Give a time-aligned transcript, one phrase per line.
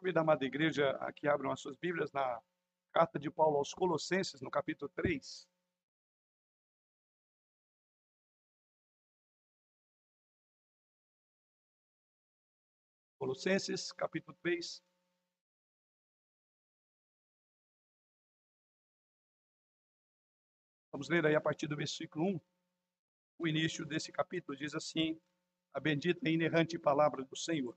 [0.00, 2.40] Convido a amada igreja a que abram as suas Bíblias na
[2.90, 5.46] carta de Paulo aos Colossenses, no capítulo 3.
[13.18, 14.82] Colossenses, capítulo 3.
[20.90, 22.40] Vamos ler aí a partir do versículo 1.
[23.38, 25.20] O início desse capítulo diz assim:
[25.74, 27.76] A bendita e inerrante palavra do Senhor.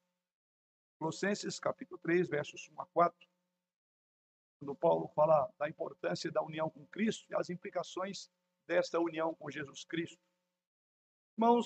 [1.01, 3.27] Colossenses capítulo 3, versos 1 a 4,
[4.59, 8.29] quando Paulo fala da importância da união com Cristo e as implicações
[8.67, 10.21] desta união com Jesus Cristo.
[11.35, 11.65] Irmãos,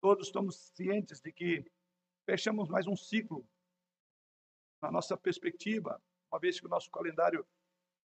[0.00, 1.70] todos estamos cientes de que
[2.24, 3.46] fechamos mais um ciclo
[4.80, 7.46] na nossa perspectiva, uma vez que o nosso calendário,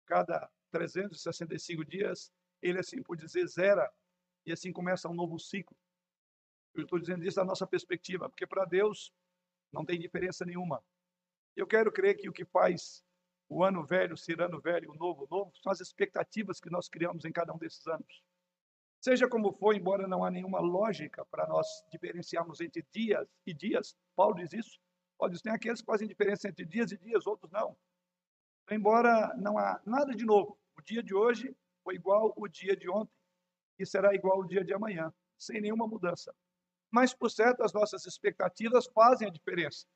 [0.06, 3.92] cada 365 dias, ele assim por dizer zera
[4.46, 5.76] e assim começa um novo ciclo.
[6.72, 9.12] Eu estou dizendo isso da nossa perspectiva, porque para Deus
[9.72, 10.82] não tem diferença nenhuma.
[11.56, 13.04] Eu quero crer que o que faz
[13.48, 17.24] o ano velho ser ano velho o novo novo são as expectativas que nós criamos
[17.24, 18.22] em cada um desses anos.
[19.00, 23.96] Seja como for, embora não há nenhuma lógica para nós diferenciarmos entre dias e dias,
[24.14, 24.78] Paulo diz isso.
[25.18, 27.76] Paulo diz, tem aqueles que fazem diferença entre dias e dias, outros não.
[28.70, 32.88] Embora não há nada de novo, o dia de hoje foi igual o dia de
[32.88, 33.12] ontem
[33.78, 36.34] e será igual o dia de amanhã, sem nenhuma mudança
[36.90, 39.86] mas por certo as nossas expectativas fazem a diferença.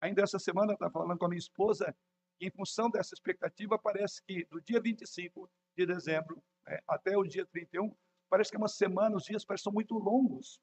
[0.00, 1.94] Ainda essa semana eu estava falando com a minha esposa
[2.40, 7.24] e em função dessa expectativa parece que do dia 25 de dezembro né, até o
[7.24, 7.94] dia 31,
[8.28, 10.60] parece que é uma semana, os dias parecem muito longos.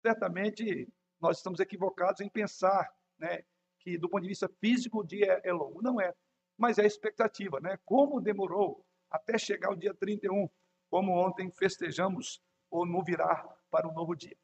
[0.00, 0.88] Certamente
[1.20, 3.42] nós estamos equivocados em pensar né,
[3.80, 5.82] que do ponto de vista físico o dia é longo.
[5.82, 6.14] Não é,
[6.56, 7.58] mas é a expectativa.
[7.60, 7.78] Né?
[7.84, 10.48] Como demorou até chegar o dia 31,
[10.90, 14.36] como ontem festejamos ou no virar para um novo dia.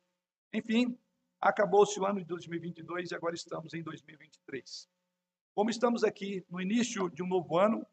[0.52, 0.98] Enfim,
[1.40, 4.88] acabou-se o ano de 2022 e agora estamos em 2023.
[5.54, 7.86] Como estamos aqui no início de um novo ano,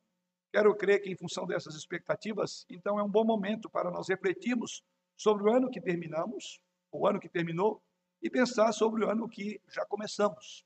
[0.52, 4.84] quero crer que, em função dessas expectativas, então é um bom momento para nós refletirmos
[5.16, 6.60] sobre o ano que terminamos,
[6.92, 7.82] o ano que terminou,
[8.24, 10.66] e pensar sobre o ano que já começamos.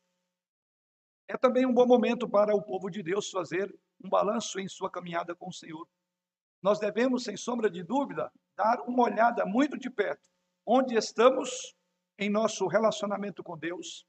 [1.28, 4.90] É também um bom momento para o povo de Deus fazer um balanço em sua
[4.90, 5.86] caminhada com o Senhor.
[6.62, 10.32] Nós devemos, sem sombra de dúvida, dar uma olhada muito de perto
[10.66, 11.76] onde estamos
[12.22, 14.06] em nosso relacionamento com Deus,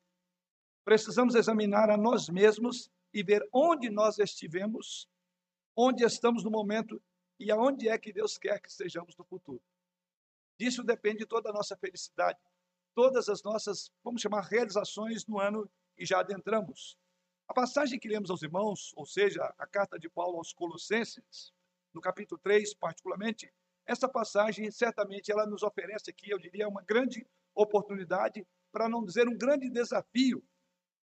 [0.84, 5.08] precisamos examinar a nós mesmos e ver onde nós estivemos,
[5.74, 7.02] onde estamos no momento
[7.40, 9.62] e aonde é que Deus quer que estejamos no futuro.
[10.60, 12.38] Disso depende toda a nossa felicidade,
[12.94, 16.98] todas as nossas, vamos chamar, realizações no ano que já adentramos.
[17.48, 21.50] A passagem que lemos aos irmãos, ou seja, a carta de Paulo aos Colossenses,
[21.94, 23.50] no capítulo 3, particularmente,
[23.86, 29.28] essa passagem certamente ela nos oferece aqui, eu diria, uma grande oportunidade, para não dizer
[29.28, 30.44] um grande desafio,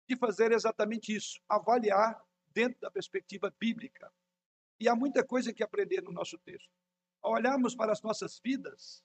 [0.07, 4.11] de fazer exatamente isso, avaliar dentro da perspectiva bíblica.
[4.79, 6.69] E há muita coisa que aprender no nosso texto.
[7.21, 9.03] Ao olharmos para as nossas vidas,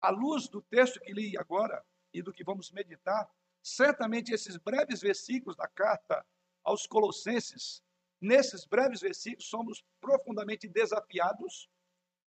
[0.00, 3.30] à luz do texto que li agora e do que vamos meditar,
[3.62, 6.26] certamente esses breves versículos da carta
[6.64, 7.82] aos Colossenses,
[8.20, 11.68] nesses breves versículos, somos profundamente desafiados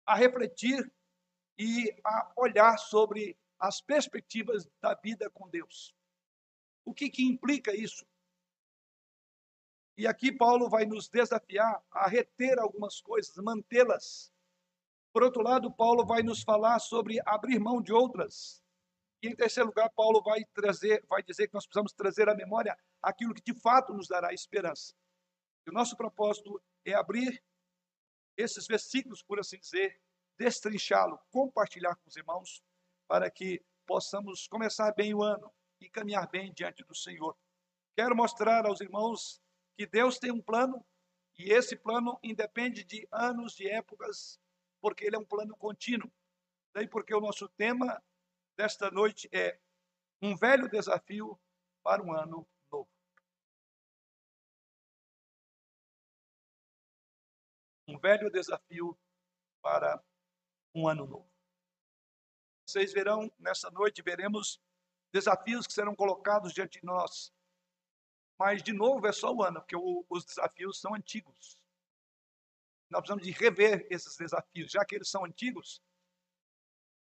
[0.06, 0.90] a refletir
[1.58, 5.94] e a olhar sobre as perspectivas da vida com Deus.
[6.84, 8.04] O que, que implica isso?
[9.96, 14.32] E aqui Paulo vai nos desafiar a reter algumas coisas, mantê-las.
[15.12, 18.60] Por outro lado, Paulo vai nos falar sobre abrir mão de outras.
[19.22, 22.76] E em terceiro lugar, Paulo vai trazer, vai dizer que nós precisamos trazer à memória
[23.00, 24.92] aquilo que de fato nos dará esperança.
[25.64, 27.40] E o nosso propósito é abrir
[28.36, 30.00] esses versículos, por assim dizer,
[30.36, 32.60] destrinchá-lo, compartilhar com os irmãos,
[33.08, 37.36] para que possamos começar bem o ano e caminhar bem diante do Senhor.
[37.94, 39.42] Quero mostrar aos irmãos
[39.76, 40.84] que Deus tem um plano
[41.38, 44.40] e esse plano independe de anos, de épocas,
[44.80, 46.10] porque ele é um plano contínuo.
[46.74, 48.02] Daí porque o nosso tema
[48.56, 49.58] desta noite é
[50.22, 51.38] um velho desafio
[51.82, 52.88] para um ano novo.
[57.88, 58.96] Um velho desafio
[59.60, 60.02] para
[60.74, 61.31] um ano novo.
[62.72, 64.58] Vocês verão, nessa noite, veremos
[65.12, 67.30] desafios que serão colocados diante de nós.
[68.38, 71.58] Mas, de novo, é só o ano, porque o, os desafios são antigos.
[72.88, 75.82] Nós precisamos de rever esses desafios, já que eles são antigos,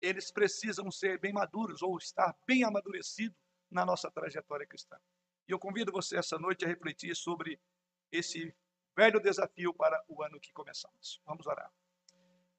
[0.01, 3.37] eles precisam ser bem maduros ou estar bem amadurecidos
[3.69, 4.99] na nossa trajetória cristã.
[5.47, 7.61] E eu convido você essa noite a refletir sobre
[8.11, 8.55] esse
[8.97, 11.21] velho desafio para o ano que começamos.
[11.27, 11.71] Vamos orar.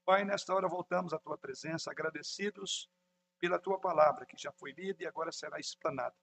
[0.04, 2.90] Pai, nesta hora voltamos à tua presença, agradecidos
[3.38, 6.14] pela tua palavra que já foi lida e agora será explanada.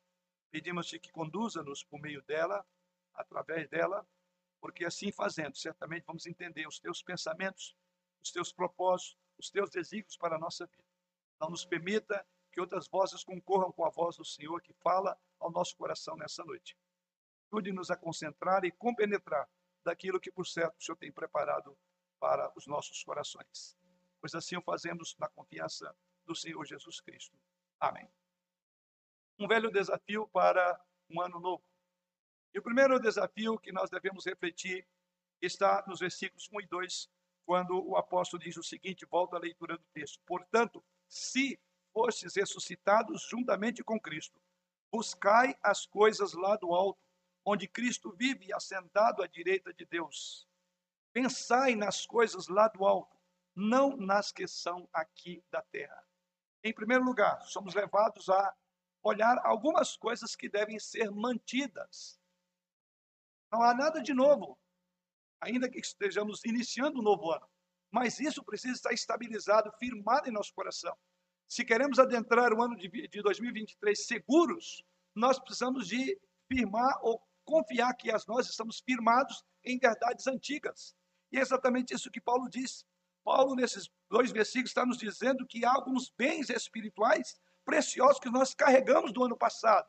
[0.52, 2.64] Pedimos-te que conduza-nos por meio dela,
[3.16, 4.08] através dela,
[4.60, 7.76] porque assim fazendo, certamente vamos entender os teus pensamentos,
[8.22, 10.86] os teus propósitos, os teus desígnios para a nossa vida.
[11.40, 15.50] Não nos permita que outras vozes concorram com a voz do Senhor que fala ao
[15.50, 16.78] nosso coração nessa noite.
[17.52, 19.50] Ajude-nos a concentrar e compenetrar
[19.84, 21.76] daquilo que, por certo, o Senhor tem preparado
[22.22, 23.76] para os nossos corações.
[24.22, 27.36] Pois assim o fazemos na confiança do Senhor Jesus Cristo.
[27.80, 28.08] Amém.
[29.40, 30.80] Um velho desafio para
[31.10, 31.64] um ano novo.
[32.54, 34.88] E o primeiro desafio que nós devemos refletir
[35.42, 37.10] está nos versículos 1 e 2,
[37.44, 40.22] quando o apóstolo diz o seguinte, volta à leitura do texto.
[40.28, 41.60] Portanto, se
[41.92, 44.40] fostes ressuscitados juntamente com Cristo,
[44.92, 47.02] buscai as coisas lá do alto,
[47.44, 50.48] onde Cristo vive assentado à direita de Deus.
[51.14, 53.18] Pensai nas coisas lá do alto,
[53.56, 56.04] não nas que são aqui da terra.
[56.64, 58.56] Em primeiro lugar, somos levados a
[59.04, 62.22] olhar algumas coisas que devem ser mantidas
[63.52, 64.58] não há nada de novo,
[65.42, 67.46] ainda que estejamos iniciando um novo ano.
[67.92, 70.96] Mas isso precisa estar estabilizado, firmado em nosso coração.
[71.48, 76.18] Se queremos adentrar o ano de 2023 seguros, nós precisamos de
[76.48, 80.96] firmar ou confiar que as nós estamos firmados em verdades antigas.
[81.32, 82.86] E é exatamente isso que Paulo diz.
[83.24, 88.54] Paulo, nesses dois versículos, está nos dizendo que há alguns bens espirituais preciosos que nós
[88.54, 89.88] carregamos do ano passado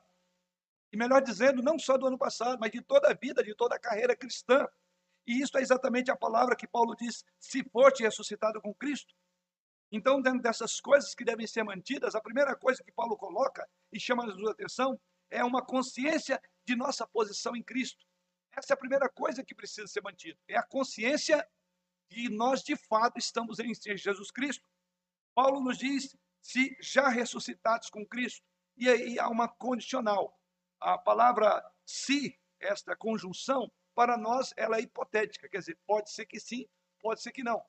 [0.92, 3.74] e melhor dizendo, não só do ano passado, mas de toda a vida, de toda
[3.74, 4.68] a carreira cristã.
[5.26, 9.14] E isso é exatamente a palavra que Paulo diz: se foste ressuscitado com Cristo.
[9.90, 13.98] Então, dentro dessas coisas que devem ser mantidas, a primeira coisa que Paulo coloca e
[13.98, 15.00] chama a atenção
[15.30, 18.04] é uma consciência de nossa posição em Cristo.
[18.56, 20.38] Essa é a primeira coisa que precisa ser mantida.
[20.48, 21.46] É a consciência
[22.08, 24.64] de nós de fato estamos em Jesus Cristo.
[25.34, 28.44] Paulo nos diz se já ressuscitados com Cristo.
[28.76, 30.38] E aí há uma condicional
[30.82, 36.40] a palavra se, esta conjunção, para nós ela é hipotética, quer dizer, pode ser que
[36.40, 36.68] sim,
[37.00, 37.64] pode ser que não.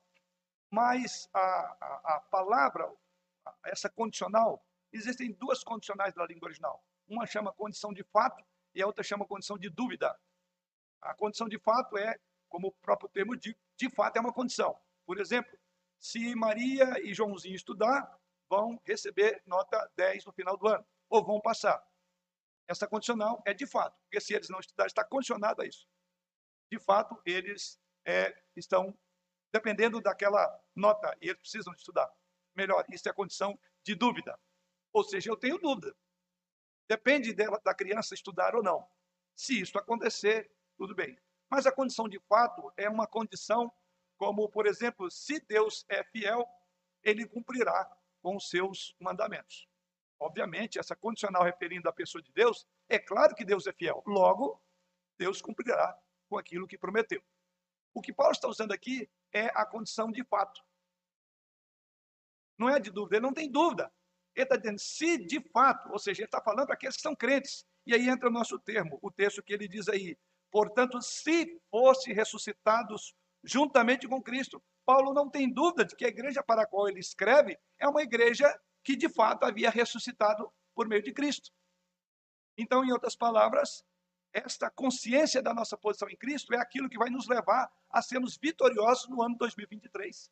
[0.70, 2.92] Mas a, a, a palavra,
[3.66, 6.84] essa condicional, existem duas condicionais da língua original.
[7.06, 8.44] Uma chama condição de fato
[8.74, 10.18] e a outra chama condição de dúvida.
[11.04, 12.18] A condição de fato é,
[12.48, 14.76] como o próprio termo diz, de fato é uma condição.
[15.04, 15.56] Por exemplo,
[15.98, 18.18] se Maria e Joãozinho estudar,
[18.48, 21.84] vão receber nota 10 no final do ano, ou vão passar.
[22.66, 25.86] Essa condicional é de fato, porque se eles não estudarem, está condicionado a isso.
[26.70, 28.96] De fato, eles é, estão
[29.52, 32.10] dependendo daquela nota e eles precisam estudar.
[32.54, 34.38] Melhor, isso é condição de dúvida.
[34.92, 35.94] Ou seja, eu tenho dúvida.
[36.88, 38.88] Depende dela, da criança estudar ou não.
[39.34, 41.18] Se isso acontecer, tudo bem.
[41.50, 43.72] Mas a condição de fato é uma condição
[44.16, 46.48] como, por exemplo, se Deus é fiel,
[47.02, 47.90] ele cumprirá
[48.22, 49.68] com os seus mandamentos.
[50.18, 54.02] Obviamente, essa condicional referindo à pessoa de Deus, é claro que Deus é fiel.
[54.06, 54.62] Logo,
[55.18, 55.98] Deus cumprirá
[56.28, 57.22] com aquilo que prometeu.
[57.92, 60.62] O que Paulo está usando aqui é a condição de fato.
[62.58, 63.92] Não é de dúvida, ele não tem dúvida.
[64.34, 67.14] Ele está dizendo, se de fato, ou seja, ele está falando para aqueles que são
[67.14, 67.66] crentes.
[67.86, 70.18] E aí entra o nosso termo, o texto que ele diz aí.
[70.54, 74.62] Portanto, se fosse ressuscitados juntamente com Cristo.
[74.86, 78.02] Paulo não tem dúvida de que a igreja para a qual ele escreve é uma
[78.02, 78.48] igreja
[78.84, 81.50] que de fato havia ressuscitado por meio de Cristo.
[82.56, 83.84] Então, em outras palavras,
[84.32, 88.38] esta consciência da nossa posição em Cristo é aquilo que vai nos levar a sermos
[88.40, 90.30] vitoriosos no ano 2023.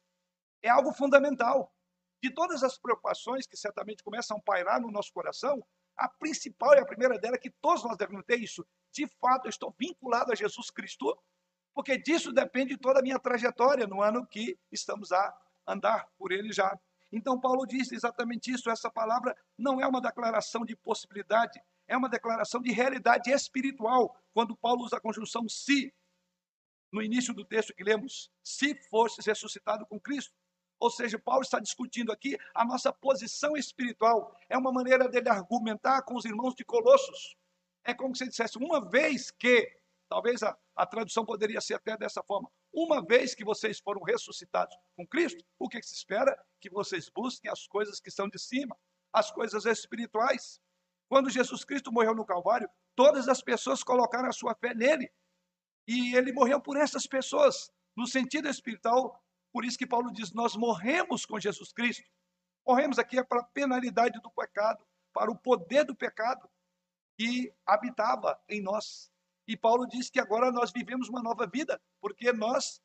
[0.63, 1.75] É algo fundamental.
[2.23, 6.79] De todas as preocupações que certamente começam a pairar no nosso coração, a principal e
[6.79, 8.67] a primeira dela é que todos nós devemos ter isso.
[8.93, 11.17] De fato, eu estou vinculado a Jesus Cristo,
[11.75, 15.35] porque disso depende toda a minha trajetória no ano que estamos a
[15.67, 16.79] andar por ele já.
[17.11, 18.71] Então, Paulo disse exatamente isso.
[18.71, 24.17] Essa palavra não é uma declaração de possibilidade, é uma declaração de realidade espiritual.
[24.33, 25.95] Quando Paulo usa a conjunção se,
[26.91, 30.35] no início do texto que lemos, se fostes ressuscitado com Cristo.
[30.83, 34.37] Ou seja, Paulo está discutindo aqui a nossa posição espiritual.
[34.49, 37.37] É uma maneira dele argumentar com os irmãos de Colossos.
[37.85, 39.73] É como se ele dissesse: uma vez que,
[40.09, 44.77] talvez a, a tradução poderia ser até dessa forma, uma vez que vocês foram ressuscitados
[44.97, 46.37] com Cristo, o que se espera?
[46.61, 48.77] Que vocês busquem as coisas que são de cima,
[49.13, 50.61] as coisas espirituais.
[51.09, 55.09] Quando Jesus Cristo morreu no Calvário, todas as pessoas colocaram a sua fé nele.
[55.87, 59.22] E ele morreu por essas pessoas, no sentido espiritual.
[59.53, 62.09] Por isso que Paulo diz: Nós morremos com Jesus Cristo.
[62.67, 66.49] Morremos aqui é para a penalidade do pecado, para o poder do pecado
[67.19, 69.13] que habitava em nós.
[69.47, 72.81] E Paulo diz que agora nós vivemos uma nova vida, porque nós,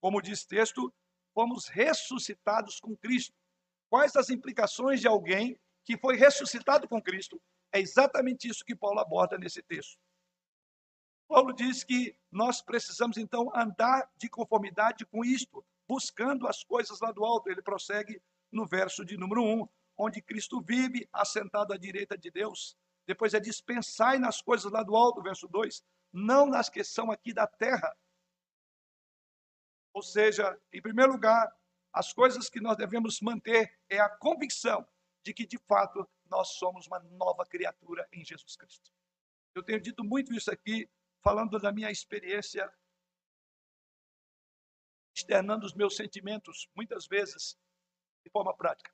[0.00, 0.92] como diz texto,
[1.34, 3.34] fomos ressuscitados com Cristo.
[3.88, 7.40] Quais as implicações de alguém que foi ressuscitado com Cristo?
[7.72, 9.98] É exatamente isso que Paulo aborda nesse texto.
[11.26, 17.12] Paulo diz que nós precisamos então andar de conformidade com isto, buscando as coisas lá
[17.12, 17.50] do alto.
[17.50, 19.68] Ele prossegue no verso de número 1,
[19.98, 22.78] onde Cristo vive assentado à direita de Deus.
[23.06, 27.34] Depois é dispensai nas coisas lá do alto, verso 2, não nas que são aqui
[27.34, 27.94] da terra.
[29.92, 31.54] Ou seja, em primeiro lugar,
[31.92, 34.86] as coisas que nós devemos manter é a convicção
[35.22, 38.90] de que, de fato, nós somos uma nova criatura em Jesus Cristo.
[39.54, 40.88] Eu tenho dito muito isso aqui,
[41.22, 42.72] falando da minha experiência,
[45.14, 47.58] externando os meus sentimentos, muitas vezes,
[48.24, 48.92] de forma prática.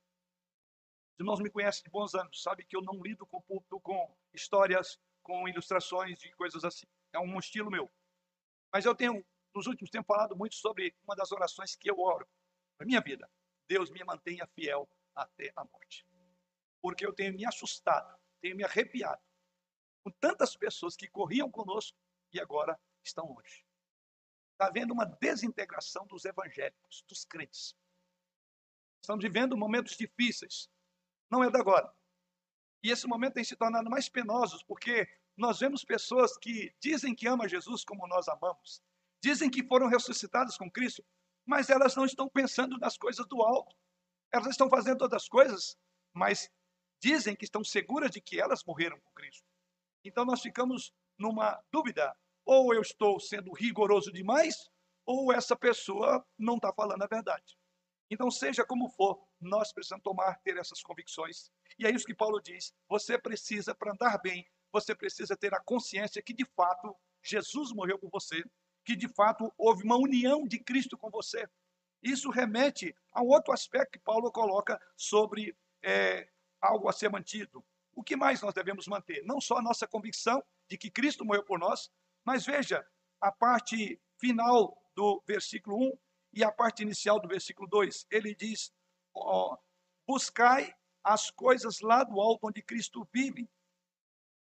[1.14, 4.98] Os irmãos me conhecem de bons anos, sabe que eu não lido com com histórias,
[5.22, 6.86] com ilustrações e coisas assim.
[7.12, 7.90] É um estilo meu.
[8.72, 12.28] Mas eu tenho, nos últimos tempos, falado muito sobre uma das orações que eu oro
[12.76, 13.28] para minha vida.
[13.68, 16.06] Deus me mantenha fiel até a morte.
[16.80, 19.20] Porque eu tenho me assustado, tenho me arrepiado
[20.04, 21.98] com tantas pessoas que corriam conosco
[22.32, 23.67] e agora estão longe.
[24.58, 27.76] Está havendo uma desintegração dos evangélicos, dos crentes.
[29.00, 30.68] Estamos vivendo momentos difíceis.
[31.30, 31.94] Não é da agora.
[32.82, 37.28] E esse momento tem se tornado mais penoso porque nós vemos pessoas que dizem que
[37.28, 38.82] amam Jesus como nós amamos,
[39.22, 41.04] dizem que foram ressuscitadas com Cristo,
[41.46, 43.76] mas elas não estão pensando nas coisas do alto.
[44.32, 45.78] Elas estão fazendo todas as coisas,
[46.12, 46.50] mas
[47.00, 49.46] dizem que estão seguras de que elas morreram com Cristo.
[50.04, 52.12] Então nós ficamos numa dúvida:
[52.48, 54.70] ou eu estou sendo rigoroso demais,
[55.04, 57.58] ou essa pessoa não está falando a verdade.
[58.10, 61.50] Então, seja como for, nós precisamos tomar, ter essas convicções.
[61.78, 65.60] E é isso que Paulo diz: você precisa, para andar bem, você precisa ter a
[65.60, 68.42] consciência que de fato Jesus morreu por você,
[68.82, 71.46] que de fato houve uma união de Cristo com você.
[72.02, 76.26] Isso remete a um outro aspecto que Paulo coloca sobre é,
[76.62, 77.62] algo a ser mantido.
[77.94, 79.22] O que mais nós devemos manter?
[79.26, 81.90] Não só a nossa convicção de que Cristo morreu por nós,
[82.28, 82.86] mas veja
[83.22, 85.98] a parte final do versículo 1
[86.34, 88.06] e a parte inicial do versículo 2.
[88.10, 88.70] Ele diz:
[90.06, 93.48] Buscai as coisas lá do alto onde Cristo vive,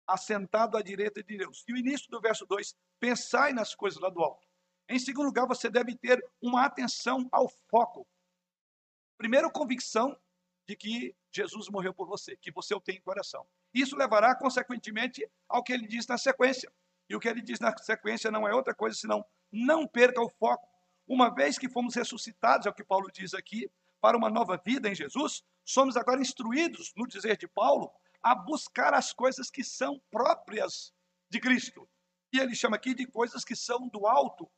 [0.05, 1.63] assentado à direita de Deus.
[1.65, 4.45] E o início do verso 2, pensai nas coisas lá do alto.
[4.89, 8.05] Em segundo lugar, você deve ter uma atenção ao foco.
[9.17, 10.13] Primeiro, convicção
[10.67, 13.47] de que Jesus morreu por você, que você o tem em coração.
[13.73, 16.69] Isso levará, consequentemente, ao que ele diz na sequência.
[17.09, 20.29] E o que ele diz na sequência não é outra coisa senão não perca o
[20.29, 20.67] foco.
[21.07, 23.71] Uma vez que fomos ressuscitados, é o que Paulo diz aqui,
[24.01, 28.93] para uma nova vida em Jesus, somos agora instruídos, no dizer de Paulo, a buscar
[28.93, 30.93] as coisas que são próprias
[31.29, 31.89] de Cristo.
[32.33, 34.49] E ele chama aqui de coisas que são do alto.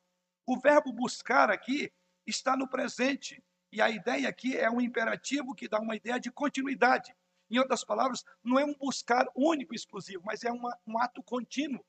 [0.45, 1.91] O verbo buscar aqui
[2.25, 3.43] está no presente.
[3.71, 7.15] E a ideia aqui é um imperativo que dá uma ideia de continuidade.
[7.49, 11.21] Em outras palavras, não é um buscar único e exclusivo, mas é uma, um ato
[11.23, 11.83] contínuo.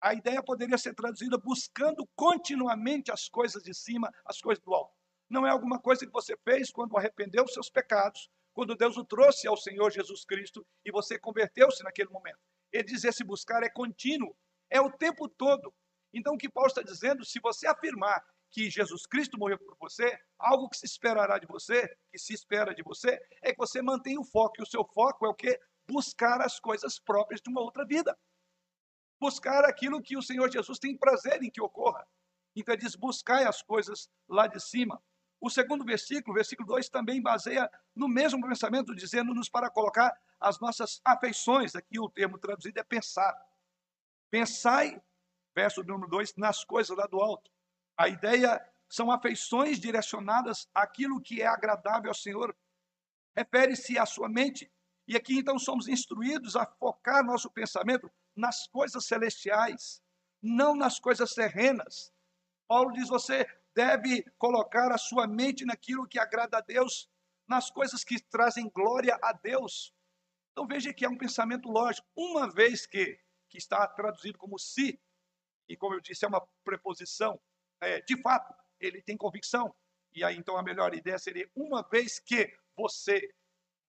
[0.00, 4.94] A ideia poderia ser traduzida buscando continuamente as coisas de cima, as coisas do alto.
[5.28, 9.04] Não é alguma coisa que você fez quando arrependeu os seus pecados, quando Deus o
[9.04, 12.38] trouxe ao Senhor Jesus Cristo e você converteu-se naquele momento.
[12.72, 14.34] Ele diz: esse buscar é contínuo,
[14.70, 15.72] é o tempo todo.
[16.12, 20.18] Então, o que Paulo está dizendo, se você afirmar que Jesus Cristo morreu por você,
[20.38, 24.18] algo que se esperará de você, que se espera de você, é que você mantenha
[24.18, 24.54] o foco.
[24.58, 25.58] E o seu foco é o que?
[25.86, 28.16] Buscar as coisas próprias de uma outra vida.
[29.20, 32.06] Buscar aquilo que o Senhor Jesus tem prazer em que ocorra.
[32.54, 35.02] Então ele diz: buscai as coisas lá de cima.
[35.40, 41.00] O segundo versículo, versículo 2, também baseia no mesmo pensamento, dizendo-nos para colocar as nossas
[41.04, 43.36] afeições, aqui o termo traduzido é pensar.
[44.30, 45.00] Pensai,
[45.54, 47.50] verso número 2, nas coisas lá do alto.
[47.96, 52.56] A ideia são afeições direcionadas àquilo que é agradável ao Senhor.
[53.36, 54.70] Refere-se à sua mente.
[55.06, 60.00] E aqui então somos instruídos a focar nosso pensamento nas coisas celestiais,
[60.40, 62.12] não nas coisas terrenas.
[62.68, 67.10] Paulo diz: você deve colocar a sua mente naquilo que agrada a Deus,
[67.46, 69.92] nas coisas que trazem glória a Deus.
[70.52, 72.06] Então veja que é um pensamento lógico.
[72.16, 75.00] Uma vez que, que está traduzido como se,
[75.68, 77.40] e como eu disse, é uma preposição,
[77.80, 79.74] é, de fato, ele tem convicção.
[80.14, 83.34] E aí então a melhor ideia seria, uma vez que você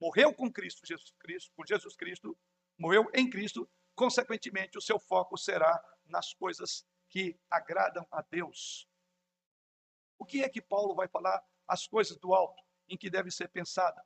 [0.02, 2.38] morreu com Cristo, Jesus Cristo, com Jesus Cristo,
[2.78, 8.88] morreu em Cristo, consequentemente, o seu foco será nas coisas que agradam a Deus.
[10.18, 11.44] O que é que Paulo vai falar?
[11.68, 14.02] As coisas do alto, em que deve ser pensada.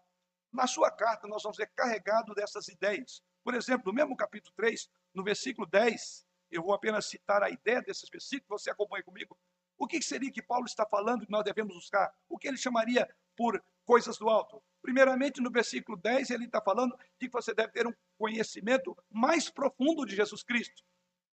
[0.52, 3.22] Na sua carta, nós vamos ver carregado dessas ideias.
[3.44, 7.84] Por exemplo, no mesmo capítulo 3, no versículo 10, eu vou apenas citar a ideia
[7.84, 9.38] desses versículos, você acompanha comigo.
[9.78, 12.12] O que seria que Paulo está falando que nós devemos buscar?
[12.28, 14.62] O que ele chamaria por coisas do alto?
[14.82, 19.50] Primeiramente, no versículo 10, ele está falando de que você deve ter um conhecimento mais
[19.50, 20.84] profundo de Jesus Cristo.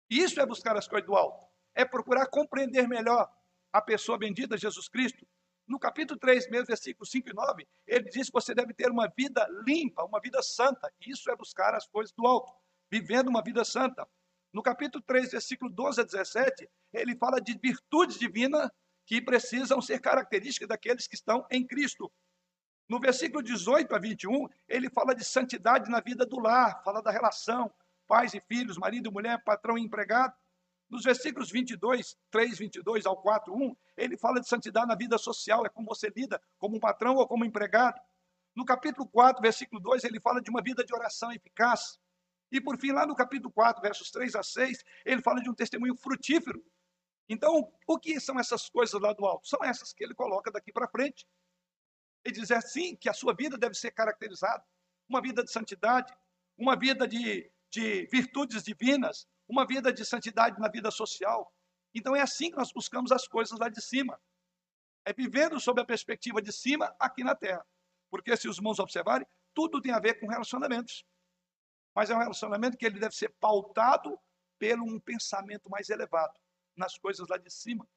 [0.09, 1.45] Isso é buscar as coisas do alto.
[1.75, 3.31] É procurar compreender melhor
[3.71, 5.25] a pessoa bendita Jesus Cristo.
[5.67, 9.07] No capítulo 3, mesmo, versículos 5 e 9, ele diz que você deve ter uma
[9.15, 10.91] vida limpa, uma vida santa.
[10.99, 12.51] Isso é buscar as coisas do alto,
[12.91, 14.07] vivendo uma vida santa.
[14.51, 18.69] No capítulo 3, versículo 12 a 17, ele fala de virtudes divinas
[19.05, 22.11] que precisam ser características daqueles que estão em Cristo.
[22.89, 27.11] No versículo 18 a 21, ele fala de santidade na vida do lar, fala da
[27.11, 27.71] relação,
[28.07, 30.33] pais e filhos, marido e mulher, patrão e empregado.
[30.89, 35.63] Nos versículos 22, 3, 22 ao 4, 1, ele fala de santidade na vida social,
[35.67, 38.01] é como você lida, como um patrão ou como empregado.
[38.55, 41.99] No capítulo 4, versículo 2, ele fala de uma vida de oração eficaz.
[42.51, 45.53] E por fim, lá no capítulo 4, versos 3 a 6, ele fala de um
[45.53, 46.65] testemunho frutífero.
[47.29, 49.47] Então, o que são essas coisas lá do alto?
[49.47, 51.27] São essas que ele coloca daqui para frente.
[52.23, 54.63] Ele diz assim que a sua vida deve ser caracterizada,
[55.07, 56.13] uma vida de santidade,
[56.57, 61.51] uma vida de, de virtudes divinas, uma vida de santidade na vida social.
[61.93, 64.19] Então é assim que nós buscamos as coisas lá de cima.
[65.05, 67.65] É vivendo sob a perspectiva de cima aqui na terra.
[68.11, 71.05] Porque se os irmãos observarem, tudo tem a ver com relacionamentos.
[71.95, 74.19] Mas é um relacionamento que ele deve ser pautado
[74.59, 76.33] pelo um pensamento mais elevado,
[76.75, 77.87] nas coisas lá de cima.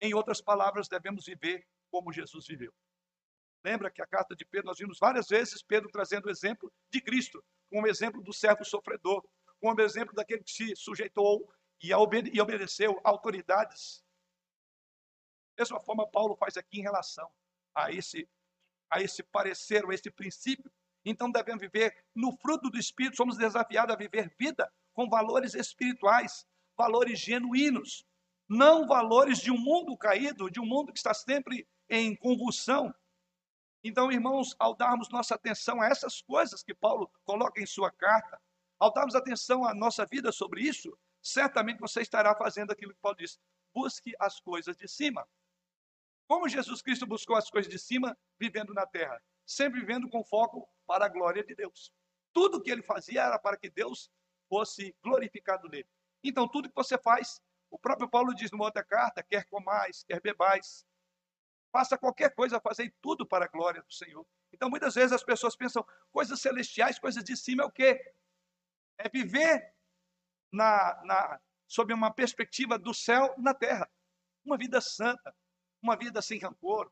[0.00, 2.72] Em outras palavras, devemos viver como Jesus viveu.
[3.64, 7.00] Lembra que a carta de Pedro, nós vimos várias vezes Pedro trazendo o exemplo de
[7.00, 9.24] Cristo, como exemplo do servo sofredor,
[9.60, 14.04] como exemplo daquele que se sujeitou e, obede obedeceu autoridades.
[15.56, 17.28] Da mesma forma, Paulo faz aqui em relação
[17.74, 18.28] a esse,
[18.90, 20.70] a esse parecer, a esse princípio.
[21.04, 26.46] Então, devemos viver no fruto do Espírito, somos desafiados a viver vida com valores espirituais,
[26.76, 28.04] valores genuínos,
[28.48, 32.94] não valores de um mundo caído, de um mundo que está sempre em convulsão.
[33.82, 38.40] Então, irmãos, ao darmos nossa atenção a essas coisas que Paulo coloca em sua carta,
[38.78, 43.16] ao darmos atenção à nossa vida sobre isso, certamente você estará fazendo aquilo que Paulo
[43.16, 43.38] disse:
[43.72, 45.26] busque as coisas de cima.
[46.26, 49.22] Como Jesus Cristo buscou as coisas de cima, vivendo na terra?
[49.46, 51.90] Sempre vivendo com foco para a glória de Deus.
[52.34, 54.10] Tudo que ele fazia era para que Deus
[54.48, 55.88] fosse glorificado nele.
[56.22, 60.20] Então, tudo que você faz, o próprio Paulo diz numa outra carta: quer comais, quer
[60.20, 60.84] bebais,
[61.78, 64.26] faça qualquer coisa, fazei tudo para a glória do Senhor.
[64.52, 68.14] Então, muitas vezes as pessoas pensam, coisas celestiais, coisas de cima é o quê?
[68.98, 69.72] É viver
[70.52, 73.88] na, na, sob uma perspectiva do céu na terra.
[74.44, 75.32] Uma vida santa,
[75.80, 76.90] uma vida sem rancor.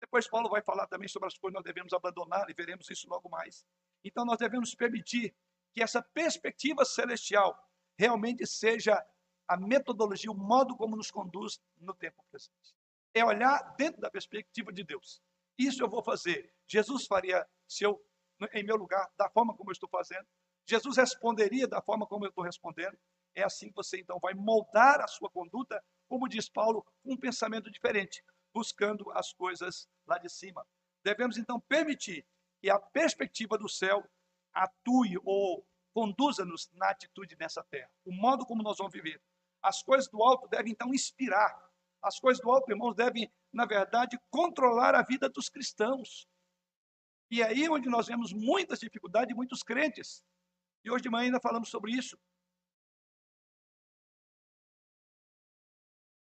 [0.00, 3.08] Depois Paulo vai falar também sobre as coisas que nós devemos abandonar e veremos isso
[3.08, 3.66] logo mais.
[4.04, 5.34] Então nós devemos permitir
[5.72, 7.58] que essa perspectiva celestial
[7.98, 9.04] realmente seja
[9.48, 12.74] a metodologia, o modo como nos conduz no tempo presente.
[13.14, 15.22] É olhar dentro da perspectiva de Deus.
[15.56, 16.52] Isso eu vou fazer.
[16.66, 18.04] Jesus faria se eu
[18.52, 20.26] em meu lugar, da forma como eu estou fazendo.
[20.66, 22.98] Jesus responderia da forma como eu estou respondendo.
[23.34, 27.70] É assim que você então vai moldar a sua conduta, como diz Paulo, um pensamento
[27.70, 28.22] diferente,
[28.52, 30.66] buscando as coisas lá de cima.
[31.02, 32.26] Devemos então permitir
[32.60, 34.08] que a perspectiva do céu
[34.52, 39.20] atue ou conduza-nos na atitude nessa terra, o modo como nós vamos viver.
[39.62, 41.56] As coisas do alto devem então inspirar.
[42.04, 46.28] As coisas do alto, irmãos, devem, na verdade, controlar a vida dos cristãos.
[47.30, 50.22] E é aí onde nós vemos muitas dificuldades de muitos crentes
[50.84, 52.18] e hoje de manhã ainda falamos sobre isso.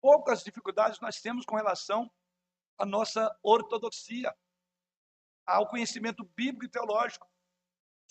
[0.02, 2.12] Poucas dificuldades nós temos com relação
[2.76, 4.36] à nossa ortodoxia,
[5.46, 7.30] ao conhecimento bíblico e teológico.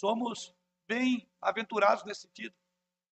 [0.01, 0.55] Somos
[0.87, 2.55] bem aventurados nesse sentido.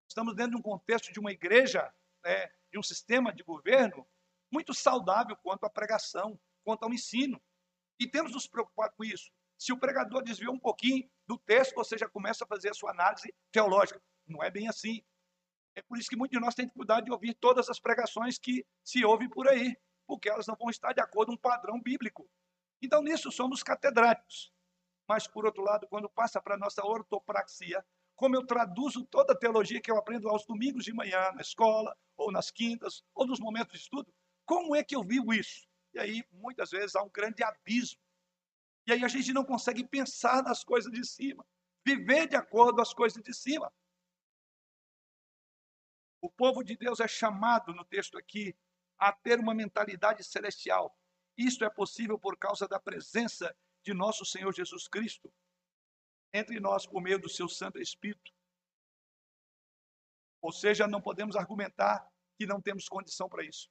[0.08, 4.08] Estamos dentro de um contexto de uma igreja, né, de um sistema de governo
[4.50, 7.40] muito saudável quanto à pregação, quanto ao ensino.
[7.98, 9.30] E temos nos preocupado com isso.
[9.58, 12.92] Se o pregador desviou um pouquinho do texto, você já começa a fazer a sua
[12.92, 14.00] análise teológica.
[14.26, 15.02] Não é bem assim.
[15.74, 18.64] É por isso que muitos de nós têm dificuldade de ouvir todas as pregações que
[18.84, 22.28] se ouvem por aí, porque elas não vão estar de acordo com um padrão bíblico.
[22.80, 24.52] Então, nisso somos catedráticos.
[25.08, 27.84] Mas, por outro lado, quando passa para a nossa ortopraxia,
[28.14, 31.96] como eu traduzo toda a teologia que eu aprendo aos domingos de manhã, na escola,
[32.16, 34.12] ou nas quintas, ou nos momentos de estudo,
[34.48, 35.68] como é que eu vivo isso?
[35.94, 38.00] E aí, muitas vezes, há um grande abismo
[38.88, 41.46] e aí a gente não consegue pensar nas coisas de cima,
[41.86, 43.70] viver de acordo com as coisas de cima.
[46.22, 48.56] O povo de Deus é chamado no texto aqui
[48.98, 50.98] a ter uma mentalidade celestial.
[51.36, 55.30] Isto é possível por causa da presença de nosso Senhor Jesus Cristo
[56.32, 58.32] entre nós por meio do seu Santo Espírito.
[60.40, 63.70] Ou seja, não podemos argumentar que não temos condição para isso,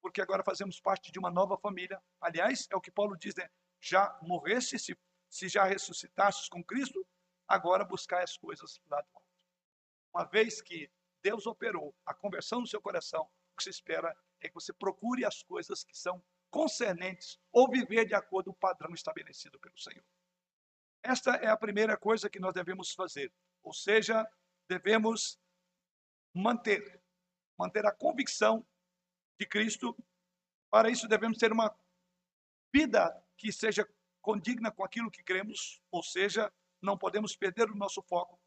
[0.00, 2.00] porque agora fazemos parte de uma nova família.
[2.20, 3.48] Aliás, é o que Paulo diz, né?
[3.80, 7.06] Já morreste, se, se já ressuscitastes com Cristo,
[7.46, 9.28] agora buscar as coisas lá do alto.
[10.14, 10.90] Uma vez que
[11.22, 15.24] Deus operou a conversão no seu coração, o que se espera é que você procure
[15.24, 20.04] as coisas que são concernentes ou viver de acordo com o padrão estabelecido pelo Senhor.
[21.02, 23.32] Esta é a primeira coisa que nós devemos fazer,
[23.62, 24.26] ou seja,
[24.68, 25.38] devemos
[26.34, 27.02] manter,
[27.58, 28.66] manter a convicção
[29.38, 29.96] de Cristo.
[30.70, 31.74] Para isso devemos ter uma
[32.74, 33.88] vida que seja
[34.20, 38.38] condigna com aquilo que cremos, ou seja, não podemos perder o nosso foco.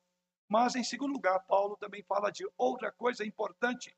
[0.47, 3.97] Mas, em segundo lugar, Paulo também fala de outra coisa importante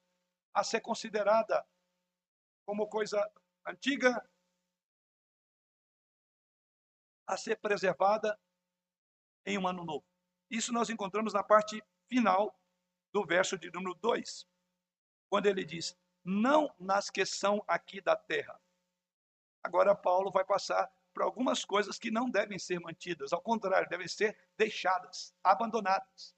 [0.54, 1.66] a ser considerada
[2.66, 3.20] como coisa
[3.66, 4.24] antiga,
[7.28, 8.40] a ser preservada
[9.46, 10.06] em um ano novo.
[10.50, 12.56] Isso nós encontramos na parte final
[13.12, 14.48] do verso de número 2,
[15.30, 18.60] quando ele diz: Não nas que são aqui da terra.
[19.64, 24.08] Agora, Paulo vai passar por algumas coisas que não devem ser mantidas, ao contrário, devem
[24.08, 26.36] ser deixadas, abandonadas.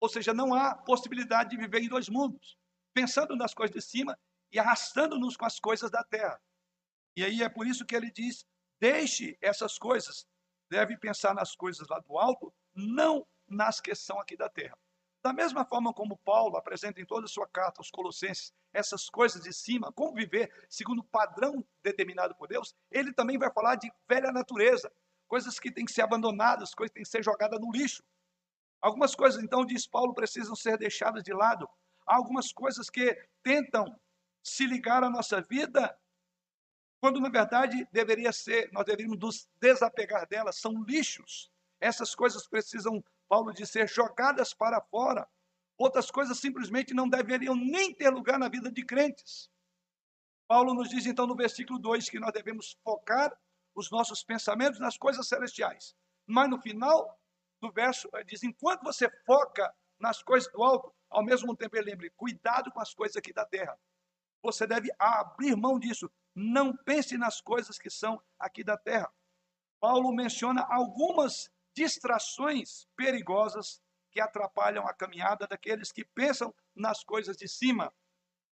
[0.00, 2.58] Ou seja, não há possibilidade de viver em dois mundos,
[2.92, 4.18] pensando nas coisas de cima
[4.50, 6.40] e arrastando-nos com as coisas da terra.
[7.16, 8.44] E aí é por isso que ele diz:
[8.80, 10.26] deixe essas coisas,
[10.68, 14.76] deve pensar nas coisas lá do alto, não nas que são aqui da terra.
[15.24, 19.42] Da mesma forma como Paulo apresenta em toda a sua carta aos Colossenses essas coisas
[19.42, 23.90] de cima, como viver segundo o padrão determinado por Deus, ele também vai falar de
[24.06, 24.92] velha natureza,
[25.26, 28.04] coisas que têm que ser abandonadas, coisas que têm que ser jogadas no lixo.
[28.82, 31.66] Algumas coisas, então, diz Paulo, precisam ser deixadas de lado.
[32.06, 33.98] Há algumas coisas que tentam
[34.42, 35.98] se ligar à nossa vida
[37.00, 41.50] quando na verdade deveria ser, nós deveríamos nos desapegar delas, são lixos.
[41.80, 45.28] Essas coisas precisam, Paulo diz, ser jogadas para fora.
[45.76, 49.50] Outras coisas simplesmente não deveriam nem ter lugar na vida de crentes.
[50.46, 53.36] Paulo nos diz então no versículo 2 que nós devemos focar
[53.74, 55.96] os nossos pensamentos nas coisas celestiais.
[56.26, 57.18] Mas no final
[57.60, 62.10] do verso diz: enquanto você foca nas coisas do alto, ao mesmo tempo ele lembra:
[62.16, 63.78] cuidado com as coisas aqui da terra.
[64.42, 66.10] Você deve abrir mão disso.
[66.34, 69.10] Não pense nas coisas que são aqui da terra.
[69.80, 77.48] Paulo menciona algumas distrações perigosas que atrapalham a caminhada daqueles que pensam nas coisas de
[77.48, 77.92] cima.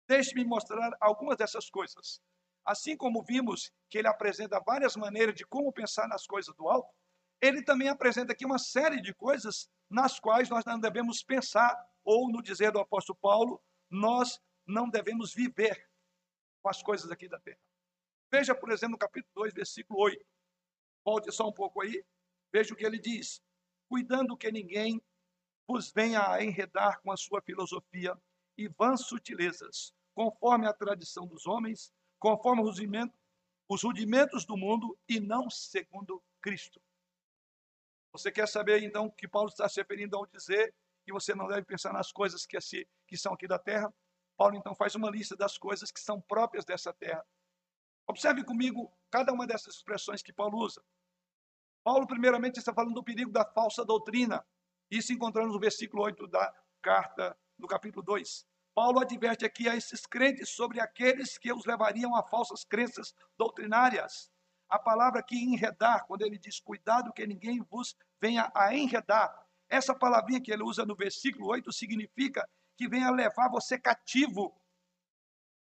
[0.08, 2.22] Deixe-me mostrar algumas dessas coisas.
[2.66, 6.90] Assim como vimos que ele apresenta várias maneiras de como pensar nas coisas do alto,
[7.42, 12.32] ele também apresenta aqui uma série de coisas nas quais nós não devemos pensar, ou
[12.32, 15.90] no dizer do apóstolo Paulo, nós não devemos viver
[16.62, 17.60] com as coisas aqui da terra.
[18.32, 20.24] Veja, por exemplo, no capítulo 2, versículo 8.
[21.04, 22.06] Volte só um pouco aí.
[22.52, 23.42] Veja o que ele diz.
[23.88, 25.02] Cuidando que ninguém
[25.68, 28.20] vos venha a enredar com a sua filosofia
[28.58, 33.18] e vãs sutilezas, conforme a tradição dos homens, conforme os rudimentos,
[33.68, 36.82] os rudimentos do mundo e não segundo Cristo.
[38.12, 40.74] Você quer saber então o que Paulo está se referindo ao dizer
[41.06, 42.58] que você não deve pensar nas coisas que,
[43.08, 43.94] que são aqui da terra?
[44.36, 47.24] Paulo então faz uma lista das coisas que são próprias dessa terra
[48.10, 50.84] Observe comigo cada uma dessas expressões que Paulo usa.
[51.84, 54.46] Paulo, primeiramente, está falando do perigo da falsa doutrina.
[54.90, 58.46] Isso encontramos no versículo 8 da carta, no capítulo 2.
[58.74, 64.32] Paulo adverte aqui a esses crentes sobre aqueles que os levariam a falsas crenças doutrinárias.
[64.70, 69.34] A palavra aqui enredar, quando ele diz cuidado que ninguém vos venha a enredar.
[69.68, 74.56] Essa palavrinha que ele usa no versículo 8 significa que venha levar você cativo.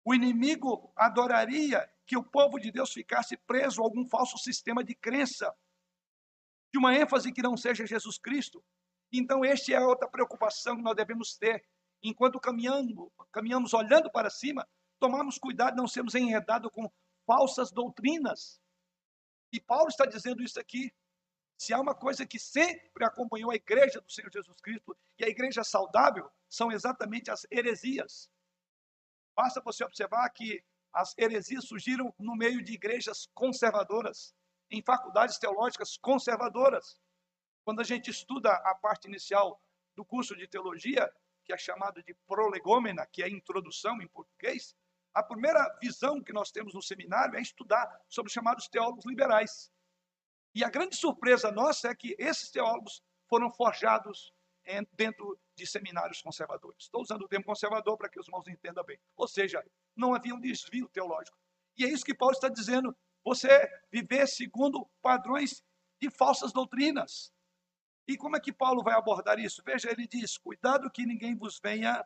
[0.06, 4.96] O inimigo adoraria que o povo de Deus ficasse preso a algum falso sistema de
[4.96, 5.54] crença,
[6.72, 8.64] de uma ênfase que não seja Jesus Cristo.
[9.12, 11.66] Então, esta é outra preocupação que nós devemos ter.
[12.02, 14.68] Enquanto caminhando, caminhamos olhando para cima,
[15.00, 16.90] tomarmos cuidado de não sermos enredados com
[17.26, 18.62] falsas doutrinas.
[19.52, 20.94] E Paulo está dizendo isso aqui.
[21.58, 25.28] Se há uma coisa que sempre acompanhou a igreja do Senhor Jesus Cristo, e a
[25.28, 28.30] igreja saudável, são exatamente as heresias.
[29.36, 34.34] Basta você observar que as heresias surgiram no meio de igrejas conservadoras,
[34.70, 37.00] em faculdades teológicas conservadoras.
[37.64, 39.62] Quando a gente estuda a parte inicial
[39.96, 41.12] do curso de teologia,
[41.44, 44.76] que é chamado de prolegômena, que é introdução em português,
[45.14, 49.72] a primeira visão que nós temos no seminário é estudar sobre os chamados teólogos liberais.
[50.54, 54.34] E a grande surpresa nossa é que esses teólogos foram forjados
[54.94, 56.84] dentro de seminários conservadores.
[56.84, 59.00] Estou usando o termo conservador para que os irmãos entendam bem.
[59.16, 59.64] Ou seja,
[59.96, 61.38] não havia um desvio teológico.
[61.78, 62.96] E é isso que Paulo está dizendo.
[63.24, 63.50] Você
[63.92, 65.64] viver segundo padrões
[66.02, 67.32] de falsas doutrinas.
[68.08, 69.62] E como é que Paulo vai abordar isso?
[69.64, 72.04] Veja, ele diz: cuidado que ninguém vos venha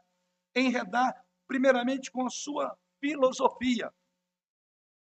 [0.56, 1.14] enredar,
[1.48, 3.94] primeiramente com a sua filosofia.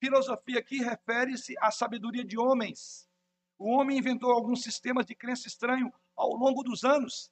[0.03, 3.09] Filosofia aqui refere-se à sabedoria de homens.
[3.59, 7.31] O homem inventou alguns sistemas de crença estranho ao longo dos anos.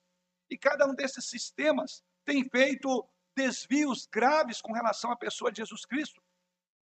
[0.49, 5.85] E cada um desses sistemas tem feito desvios graves com relação à pessoa de Jesus
[5.85, 6.22] Cristo.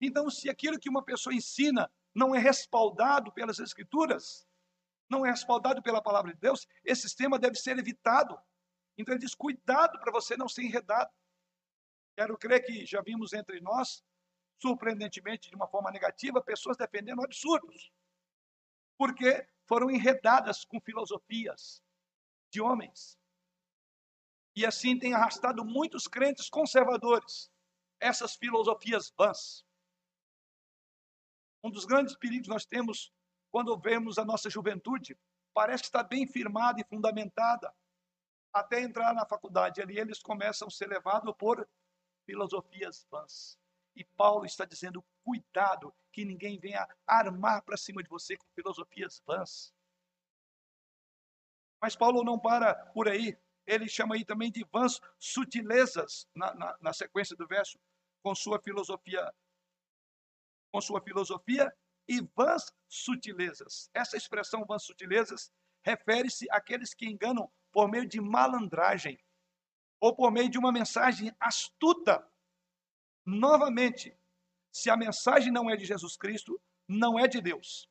[0.07, 4.47] Então, se aquilo que uma pessoa ensina não é respaldado pelas Escrituras,
[5.09, 8.39] não é respaldado pela palavra de Deus, esse sistema deve ser evitado.
[8.99, 11.11] Então, ele diz: cuidado para você não ser enredado.
[12.17, 14.05] Quero crer que já vimos entre nós,
[14.61, 17.93] surpreendentemente, de uma forma negativa, pessoas defendendo absurdos,
[18.97, 21.83] porque foram enredadas com filosofias
[22.51, 23.19] de homens.
[24.55, 27.51] E assim tem arrastado muitos crentes conservadores,
[27.99, 29.65] essas filosofias vãs.
[31.65, 33.11] Um dos grandes perigos nós temos
[33.51, 35.19] quando vemos a nossa juventude,
[35.55, 37.75] parece que está bem firmada e fundamentada,
[38.53, 39.81] até entrar na faculdade.
[39.81, 41.67] Ali eles começam a ser levados por
[42.27, 43.59] filosofias vãs.
[43.97, 49.23] E Paulo está dizendo: cuidado, que ninguém venha armar para cima de você com filosofias
[49.27, 49.73] vãs.
[51.81, 53.39] Mas Paulo não para por aí.
[53.67, 57.79] Ele chama aí também de vãs sutilezas, na, na, na sequência do verso,
[58.23, 59.33] com sua filosofia,
[60.75, 61.73] com sua filosofia
[62.09, 63.89] e vãs sutilezas.
[63.95, 65.53] Essa expressão vãs sutilezas
[65.85, 69.17] refere-se àqueles que enganam por meio de malandragem
[70.01, 72.29] ou por meio de uma mensagem astuta.
[73.25, 74.19] Novamente,
[74.73, 77.89] se a mensagem não é de Jesus Cristo, não é de Deus.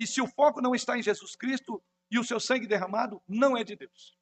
[0.00, 3.54] E se o foco não está em Jesus Cristo, e o seu sangue derramado não
[3.54, 4.16] é de Deus.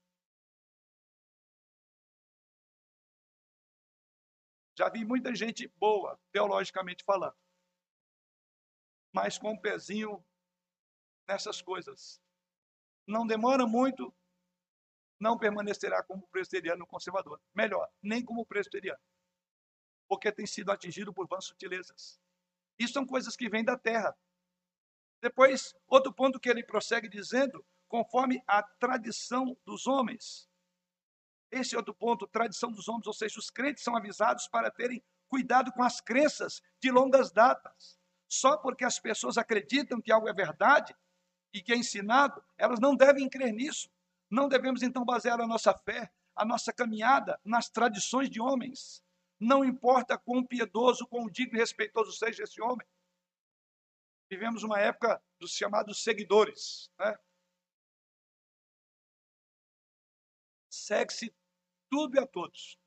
[4.76, 7.36] Já vi muita gente boa, teologicamente falando,
[9.16, 10.22] mas com um pezinho
[11.26, 12.20] nessas coisas.
[13.06, 14.14] Não demora muito,
[15.18, 17.40] não permanecerá como presbiteriano conservador.
[17.54, 19.00] Melhor, nem como presbiteriano.
[20.06, 22.20] Porque tem sido atingido por vãs sutilezas.
[22.78, 24.14] Isso são coisas que vêm da terra.
[25.22, 30.46] Depois, outro ponto que ele prossegue dizendo conforme a tradição dos homens.
[31.50, 35.02] Esse é outro ponto, tradição dos homens, ou seja, os crentes são avisados para terem
[35.26, 37.98] cuidado com as crenças de longas datas.
[38.28, 40.94] Só porque as pessoas acreditam que algo é verdade
[41.52, 43.88] e que é ensinado, elas não devem crer nisso.
[44.30, 49.02] Não devemos então basear a nossa fé, a nossa caminhada nas tradições de homens.
[49.38, 52.86] Não importa quão piedoso, quão digno e respeitoso seja esse homem.
[54.28, 57.16] Vivemos uma época dos chamados seguidores, né?
[60.68, 61.34] segue-se
[61.88, 62.78] tudo e a todos.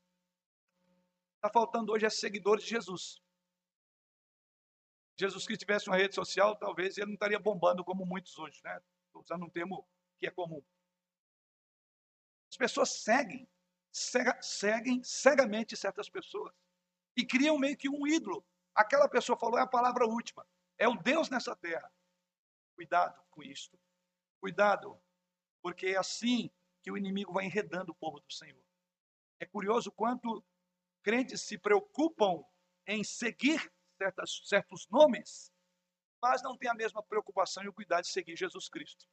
[1.36, 3.22] Está faltando hoje é seguidores de Jesus.
[5.20, 8.82] Jesus que tivesse uma rede social, talvez ele não estaria bombando como muitos hoje, né?
[9.08, 9.86] Estou usando um termo
[10.18, 10.64] que é comum.
[12.50, 13.46] As pessoas seguem,
[13.92, 16.56] cega, seguem cegamente certas pessoas
[17.18, 18.46] e criam meio que um ídolo.
[18.74, 21.92] Aquela pessoa falou é a palavra última, é o Deus nessa terra.
[22.76, 23.78] Cuidado com isso.
[24.40, 24.98] Cuidado,
[25.62, 26.50] porque é assim
[26.82, 28.64] que o inimigo vai enredando o povo do Senhor.
[29.38, 30.42] É curioso quanto
[31.04, 32.42] crentes se preocupam
[32.88, 35.52] em seguir certas, certos nomes,
[36.22, 39.06] mas não têm a mesma preocupação e o cuidado de seguir Jesus Cristo.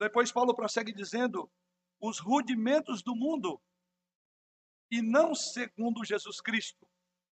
[0.00, 1.50] Depois Paulo prossegue dizendo:
[2.00, 3.62] os rudimentos do mundo
[4.90, 6.88] e não segundo Jesus Cristo.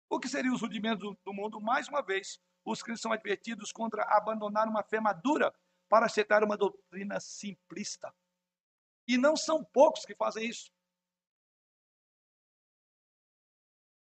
[0.08, 1.60] O que seriam os rudimentos do mundo?
[1.60, 5.52] Mais uma vez, os cristãos são advertidos contra abandonar uma fé madura
[5.88, 8.14] para aceitar uma doutrina simplista.
[9.06, 10.70] E não são poucos que fazem isso.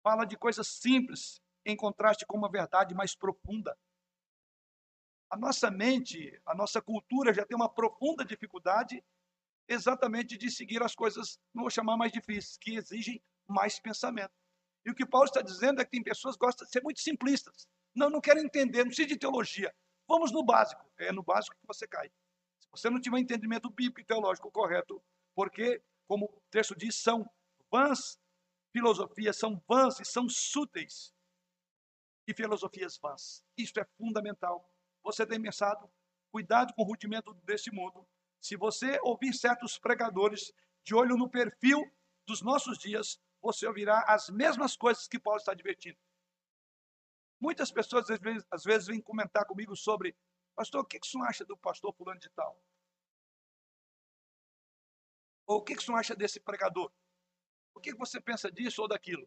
[0.04, 3.78] Fala de coisas simples em contraste com uma verdade mais profunda.
[5.30, 9.04] A nossa mente, a nossa cultura já tem uma profunda dificuldade
[9.68, 14.34] exatamente de seguir as coisas, não vou chamar mais difíceis, que exigem mais pensamento.
[14.84, 17.02] E o que Paulo está dizendo é que tem pessoas que gostam de ser muito
[17.02, 17.68] simplistas.
[17.94, 19.76] Não, não querem entender, não precisa de teologia.
[20.08, 20.84] Vamos no básico.
[20.98, 22.10] É no básico que você cai
[22.72, 25.02] você não tiver entendimento bíblico e teológico correto,
[25.36, 27.30] porque, como o texto diz, são
[27.72, 28.20] vãs
[28.72, 31.14] filosofias, são vãs e são súteis.
[32.28, 33.44] E filosofias vãs.
[33.58, 34.72] Isto é fundamental.
[35.04, 35.92] Você tem pensado,
[36.32, 38.08] cuidado com o rudimento desse mundo.
[38.40, 40.54] Se você ouvir certos pregadores
[40.84, 41.92] de olho no perfil
[42.26, 45.98] dos nossos dias, você ouvirá as mesmas coisas que Paulo está advertindo.
[47.40, 50.16] Muitas pessoas às vezes, às vezes vêm comentar comigo sobre
[50.60, 52.62] Pastor, o que, que o senhor acha do pastor fulano de tal?
[55.48, 56.92] Ou o que, que o senhor acha desse pregador?
[57.80, 59.26] O que, você pensa disso ou daquilo?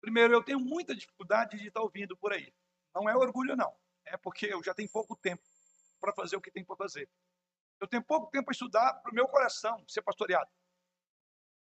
[0.00, 2.52] Primeiro, eu tenho muita dificuldade de estar ouvindo por aí.
[2.92, 3.72] Não é orgulho, não.
[4.04, 5.40] É porque eu já tenho pouco tempo
[6.00, 7.08] para fazer o que tem para fazer.
[7.78, 10.50] Eu tenho pouco tempo para estudar para o meu coração ser pastoreado.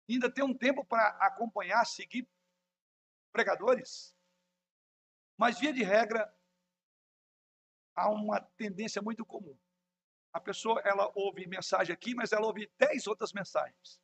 [0.10, 2.30] E ainda tenho um tempo para acompanhar, seguir
[3.32, 4.14] pregadores.
[5.38, 6.30] Mas, via de regra,
[7.96, 9.58] há uma tendência muito comum.
[10.34, 14.04] A pessoa, ela ouve mensagem aqui, mas ela ouve dez outras mensagens.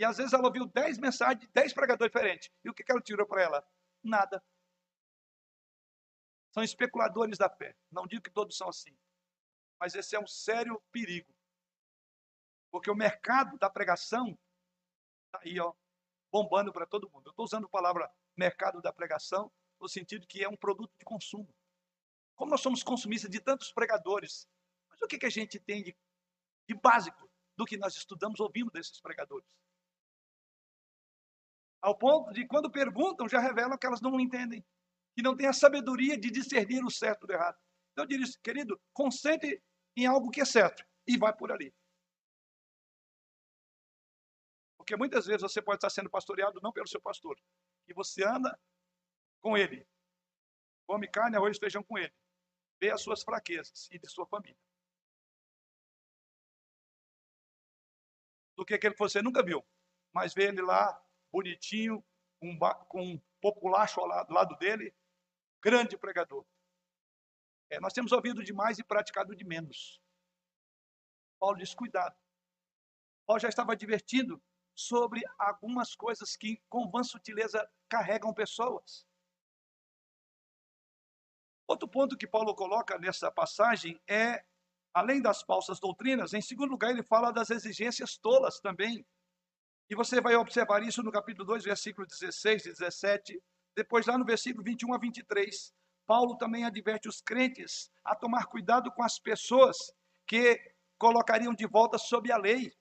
[0.00, 2.50] E às vezes ela ouviu dez mensagens de dez pregadores diferentes.
[2.64, 3.68] E o que ela tirou para ela?
[4.02, 4.42] Nada.
[6.54, 7.76] São especuladores da fé.
[7.90, 8.96] Não digo que todos são assim.
[9.78, 11.30] Mas esse é um sério perigo.
[12.70, 14.38] Porque o mercado da pregação
[15.26, 15.74] está aí, ó,
[16.32, 17.26] bombando para todo mundo.
[17.26, 21.04] Eu estou usando a palavra mercado da pregação no sentido que é um produto de
[21.04, 21.54] consumo.
[22.36, 24.48] Como nós somos consumistas de tantos pregadores,
[24.88, 25.94] mas o que, que a gente tem de,
[26.66, 29.60] de básico do que nós estudamos ouvindo desses pregadores?
[31.80, 34.64] Ao ponto de, quando perguntam, já revelam que elas não entendem,
[35.14, 37.58] que não têm a sabedoria de discernir o certo do errado.
[37.92, 39.62] Então eu diria, querido, concentre
[39.96, 41.74] em algo que é certo e vai por ali.
[44.76, 47.38] Porque muitas vezes você pode estar sendo pastoreado não pelo seu pastor,
[47.86, 48.58] que você anda
[49.40, 49.86] com ele,
[50.86, 52.12] come carne, arroz e feijão com ele,
[52.80, 54.58] vê as suas fraquezas e de sua família.
[58.56, 59.64] Do que aquele que você nunca viu,
[60.12, 61.00] mas vê ele lá,
[61.32, 62.04] bonitinho,
[62.88, 64.94] com um populacho ao lado dele,
[65.62, 66.44] grande pregador.
[67.70, 70.00] É, nós temos ouvido demais e praticado de menos.
[71.38, 72.16] Paulo diz: cuidado.
[73.26, 74.42] Paulo já estava advertindo
[74.74, 79.06] sobre algumas coisas que, com vã sutileza, carregam pessoas.
[81.68, 84.44] Outro ponto que Paulo coloca nessa passagem é,
[84.92, 89.06] além das falsas doutrinas, em segundo lugar, ele fala das exigências tolas também.
[89.90, 93.42] E você vai observar isso no capítulo 2, versículo 16 e 17.
[93.74, 95.74] Depois, lá no versículo 21 a 23,
[96.06, 99.92] Paulo também adverte os crentes a tomar cuidado com as pessoas
[100.28, 100.60] que
[100.96, 102.72] colocariam de volta sob a lei.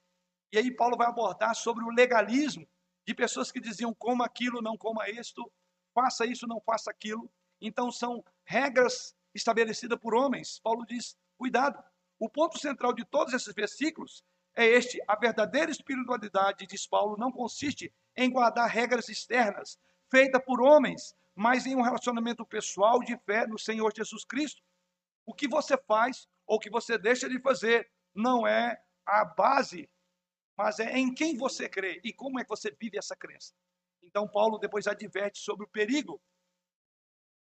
[0.52, 2.68] E aí Paulo vai abordar sobre o legalismo
[3.08, 5.52] de pessoas que diziam coma aquilo, não coma isto,
[5.96, 7.28] faça isso, não faça aquilo.
[7.60, 10.60] Então são regras estabelecidas por homens.
[10.60, 11.84] Paulo diz: cuidado.
[12.20, 14.24] O ponto central de todos esses versículos
[14.60, 19.80] é este: a verdadeira espiritualidade, diz Paulo, não consiste em guardar regras externas
[20.12, 24.62] feitas por homens, mas em um relacionamento pessoal de fé no Senhor Jesus Cristo.
[25.26, 29.90] O que você faz ou o que você deixa de fazer não é a base,
[30.58, 33.54] mas é em quem você crê e como é que você vive essa crença.
[34.04, 36.22] Então, Paulo depois adverte sobre o perigo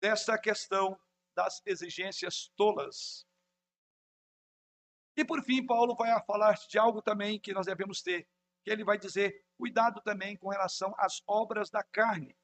[0.02, 0.99] dessa questão
[1.36, 3.28] das exigências tolas.
[5.15, 8.28] E por fim, Paulo vai falar de algo também que nós devemos ter,
[8.63, 12.36] que ele vai dizer: cuidado também com relação às obras da carne.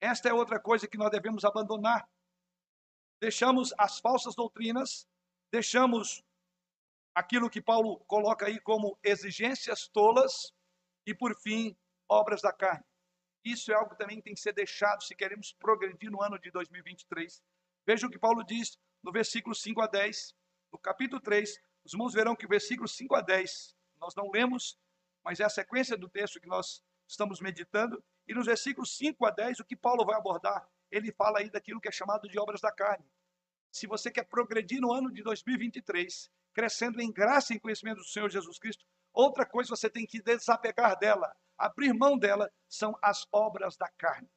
[0.00, 2.08] Esta é outra coisa que nós devemos abandonar.
[3.20, 5.08] Deixamos as falsas doutrinas,
[5.50, 6.22] deixamos
[7.14, 10.52] aquilo que Paulo coloca aí como exigências tolas
[11.06, 11.74] e, por fim,
[12.08, 12.84] obras da carne.
[13.44, 16.50] Isso é algo que também tem que ser deixado se queremos progredir no ano de
[16.50, 17.42] 2023.
[17.86, 20.34] Veja o que Paulo diz no versículo 5 a 10,
[20.72, 21.58] no capítulo 3.
[21.86, 24.76] Os irmãos verão que o versículo 5 a 10 nós não lemos,
[25.22, 28.02] mas é a sequência do texto que nós estamos meditando.
[28.26, 30.68] E nos versículos 5 a 10, o que Paulo vai abordar?
[30.90, 33.08] Ele fala aí daquilo que é chamado de obras da carne.
[33.70, 38.04] Se você quer progredir no ano de 2023, crescendo em graça e em conhecimento do
[38.04, 43.28] Senhor Jesus Cristo, outra coisa você tem que desapegar dela, abrir mão dela, são as
[43.30, 44.28] obras da carne.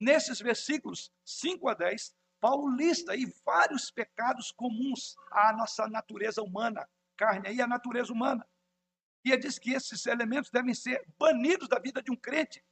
[0.00, 6.88] Nesses versículos 5 a 10, Paulo lista aí vários pecados comuns à nossa natureza humana,
[7.16, 8.46] carne aí a natureza humana.
[9.24, 12.64] E ele diz que esses elementos devem ser banidos da vida de um crente.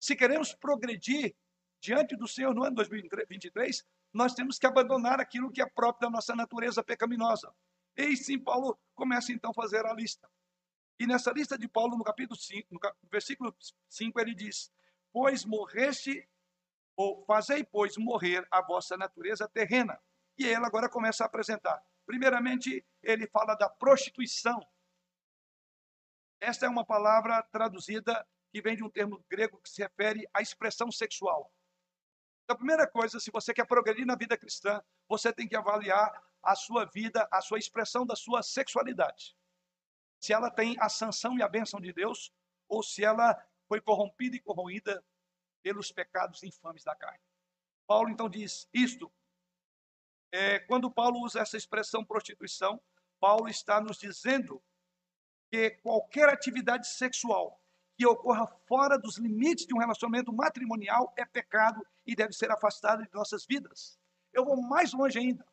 [0.00, 1.34] Se queremos progredir
[1.80, 6.10] diante do Senhor no ano 2023, nós temos que abandonar aquilo que é próprio da
[6.10, 7.54] nossa natureza pecaminosa.
[7.96, 10.28] E sim, Paulo começa então a fazer a lista.
[10.98, 12.80] E nessa lista de Paulo, no capítulo 5, no
[13.10, 13.56] versículo
[13.88, 14.70] 5, ele diz:
[15.12, 16.28] Pois morreste,
[16.96, 20.00] ou fazei, pois, morrer a vossa natureza terrena.
[20.38, 21.82] E ele agora começa a apresentar.
[22.06, 24.60] Primeiramente, ele fala da prostituição.
[26.40, 30.40] Esta é uma palavra traduzida que vem de um termo grego que se refere à
[30.40, 31.52] expressão sexual.
[32.44, 36.12] Então, a primeira coisa, se você quer progredir na vida cristã, você tem que avaliar
[36.42, 39.34] a sua vida, a sua expressão da sua sexualidade.
[40.20, 42.32] Se ela tem a sanção e a bênção de Deus,
[42.68, 43.34] ou se ela
[43.66, 45.02] foi corrompida e corroída
[45.64, 47.24] pelos pecados infames da carne.
[47.86, 49.10] Paulo então diz isto.
[50.30, 52.80] É, quando Paulo usa essa expressão prostituição,
[53.18, 54.62] Paulo está nos dizendo
[55.50, 57.58] que qualquer atividade sexual
[57.96, 63.02] que ocorra fora dos limites de um relacionamento matrimonial é pecado e deve ser afastada
[63.04, 63.98] de nossas vidas.
[64.32, 65.46] Eu vou mais longe ainda.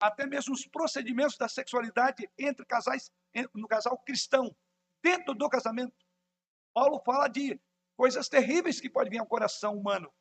[0.00, 3.10] Até mesmo os procedimentos da sexualidade entre casais,
[3.54, 4.54] no casal cristão,
[5.00, 5.94] dentro do casamento.
[6.74, 7.58] Paulo fala de
[7.96, 10.12] coisas terríveis que podem vir ao coração humano.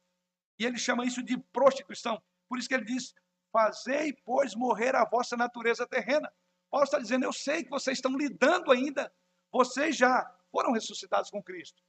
[0.59, 2.22] E ele chama isso de prostituição.
[2.47, 3.13] Por isso que ele diz:
[3.51, 6.32] Fazei, pois, morrer a vossa natureza terrena.
[6.69, 9.11] Paulo está dizendo: Eu sei que vocês estão lidando ainda,
[9.51, 11.82] vocês já foram ressuscitados com Cristo.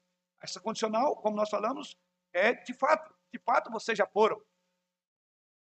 [0.42, 1.96] Essa condicional, como nós falamos,
[2.32, 4.42] é de fato, de fato vocês já foram.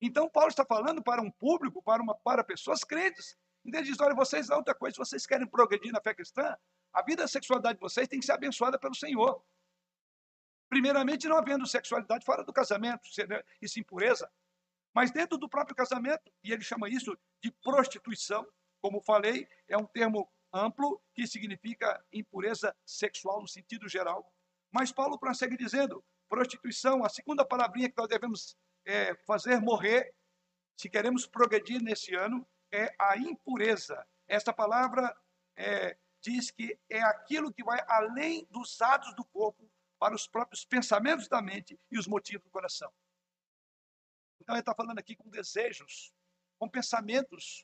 [0.02, 3.38] Então Paulo está falando para um público, para uma para pessoas crentes.
[3.64, 6.58] Então ele diz: olha, vocês outra coisa, vocês querem progredir na fé cristã,
[6.92, 9.44] a vida da sexualidade de vocês tem que ser abençoada pelo Senhor.
[10.72, 13.02] Primeiramente, não havendo sexualidade fora do casamento,
[13.62, 14.32] isso impureza,
[14.96, 17.14] mas dentro do próprio casamento, e ele chama isso
[17.44, 18.48] de prostituição,
[18.82, 24.34] como falei, é um termo amplo que significa impureza sexual no sentido geral.
[24.72, 28.56] Mas Paulo prossegue dizendo: prostituição, a segunda palavrinha que nós devemos
[28.86, 30.14] é, fazer morrer,
[30.80, 34.08] se queremos progredir nesse ano, é a impureza.
[34.26, 35.14] Esta palavra
[35.58, 39.70] é, diz que é aquilo que vai além dos atos do corpo
[40.02, 42.92] para os próprios pensamentos da mente e os motivos do coração.
[44.42, 46.12] Então ele está falando aqui com desejos,
[46.58, 47.64] com pensamentos,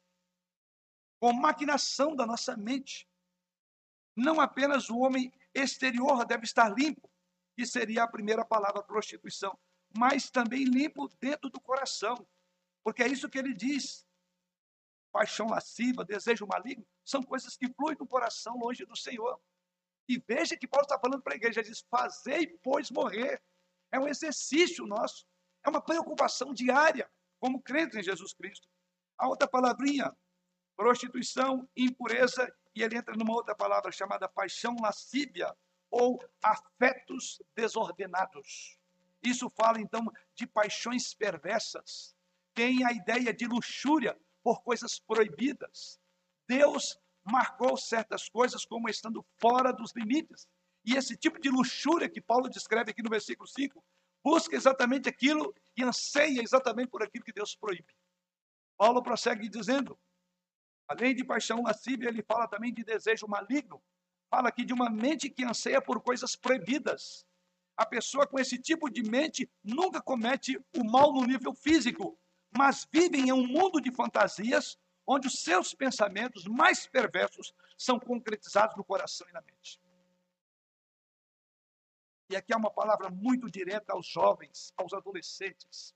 [1.19, 3.09] com maquinação da nossa mente.
[4.15, 7.09] Não apenas o homem exterior deve estar limpo,
[7.55, 9.57] que seria a primeira palavra prostituição,
[9.97, 12.15] mas também limpo dentro do coração.
[12.83, 14.05] Porque é isso que ele diz.
[15.11, 19.41] Paixão lasciva, desejo maligno, são coisas que fluem do coração longe do Senhor.
[20.07, 23.41] E veja que Paulo está falando para a igreja, diz, fazei, pois, morrer.
[23.91, 25.25] É um exercício nosso,
[25.65, 28.67] é uma preocupação diária, como crentes em Jesus Cristo.
[29.17, 30.15] A outra palavrinha,
[30.75, 35.55] prostituição, impureza, e ele entra numa outra palavra chamada paixão lascívia,
[35.89, 38.77] ou afetos desordenados.
[39.23, 40.05] Isso fala então
[40.35, 42.15] de paixões perversas.
[42.53, 45.99] Tem a ideia de luxúria por coisas proibidas.
[46.47, 46.99] Deus
[47.29, 50.47] marcou certas coisas como estando fora dos limites.
[50.85, 53.83] E esse tipo de luxúria que Paulo descreve aqui no versículo 5
[54.23, 57.93] busca exatamente aquilo e anseia exatamente por aquilo que Deus proíbe.
[58.77, 59.99] Paulo prossegue dizendo:
[60.87, 63.81] além de paixão lascívia, ele fala também de desejo maligno.
[64.29, 67.25] Fala aqui de uma mente que anseia por coisas proibidas.
[67.77, 72.19] A pessoa com esse tipo de mente nunca comete o mal no nível físico,
[72.57, 74.77] mas vive em um mundo de fantasias
[75.07, 79.81] onde os seus pensamentos mais perversos são concretizados no coração e na mente.
[82.29, 85.95] E aqui é uma palavra muito direta aos jovens, aos adolescentes.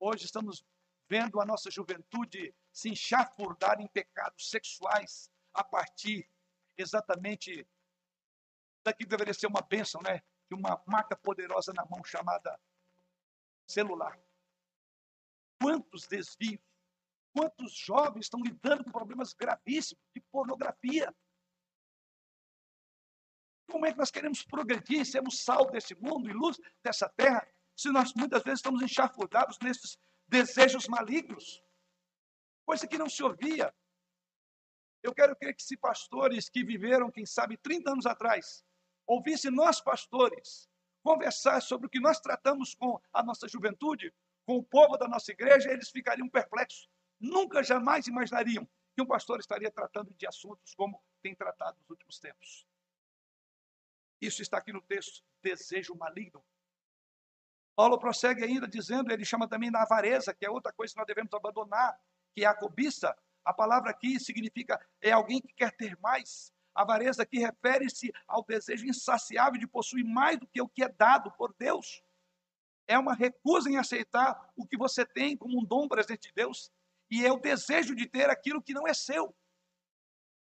[0.00, 0.64] Hoje estamos
[1.06, 6.28] vendo a nossa juventude se enxafurdar em pecados sexuais a partir
[6.76, 7.66] exatamente
[8.82, 10.22] daqui deveria ser uma bênção, né?
[10.48, 12.58] De uma marca poderosa na mão chamada
[13.66, 14.18] celular.
[15.60, 16.60] Quantos desvios,
[17.36, 21.14] quantos jovens estão lidando com problemas gravíssimos de pornografia.
[23.70, 27.90] Como é que nós queremos progredir, sermos sal desse mundo e luz dessa terra, se
[27.90, 31.62] nós muitas vezes estamos enxafudados nesses desejos malignos?
[32.64, 33.74] Coisa que não se ouvia.
[35.02, 38.64] Eu quero crer que se pastores que viveram, quem sabe, 30 anos atrás,
[39.06, 40.70] ouvissem nós, pastores,
[41.02, 44.10] conversar sobre o que nós tratamos com a nossa juventude,
[44.46, 46.88] com o povo da nossa igreja, eles ficariam perplexos.
[47.20, 52.18] Nunca, jamais imaginariam que um pastor estaria tratando de assuntos como tem tratado nos últimos
[52.18, 52.66] tempos.
[54.20, 56.42] Isso está aqui no texto, desejo maligno.
[57.74, 61.06] Paulo prossegue ainda dizendo, ele chama também da avareza, que é outra coisa que nós
[61.06, 62.00] devemos abandonar,
[62.34, 63.14] que é a cobiça.
[63.44, 66.52] A palavra aqui significa é alguém que quer ter mais.
[66.74, 70.88] A avareza aqui refere-se ao desejo insaciável de possuir mais do que o que é
[70.88, 72.02] dado por Deus.
[72.88, 76.72] É uma recusa em aceitar o que você tem como um dom presente de Deus
[77.10, 79.34] e é o desejo de ter aquilo que não é seu.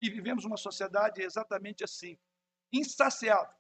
[0.02, 2.18] E vivemos uma sociedade exatamente assim,
[2.72, 3.56] insaciável.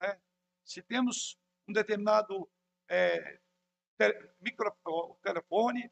[0.00, 0.20] Né?
[0.64, 2.50] Se temos um determinado
[2.88, 3.40] é,
[5.22, 5.90] telefone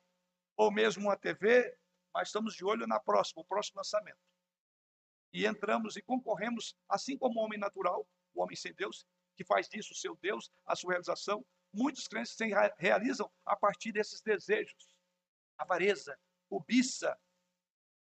[0.56, 1.76] ou mesmo uma TV,
[2.14, 4.18] mas estamos de olho na próxima, o próximo lançamento.
[5.32, 9.04] E entramos e concorremos, assim como o homem natural, o homem sem Deus,
[9.36, 11.44] que faz disso o seu Deus, a sua realização.
[11.74, 12.46] Muitos crentes se
[12.78, 14.95] realizam a partir desses desejos
[15.58, 17.18] avareza, cobiça,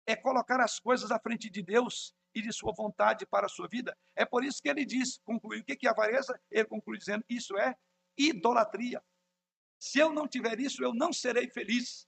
[0.07, 3.68] é colocar as coisas à frente de Deus e de sua vontade para a sua
[3.68, 3.96] vida.
[4.14, 6.40] É por isso que ele diz, conclui, o que é avareza?
[6.51, 7.76] Ele conclui dizendo, isso é
[8.16, 9.03] idolatria.
[9.78, 12.07] Se eu não tiver isso, eu não serei feliz.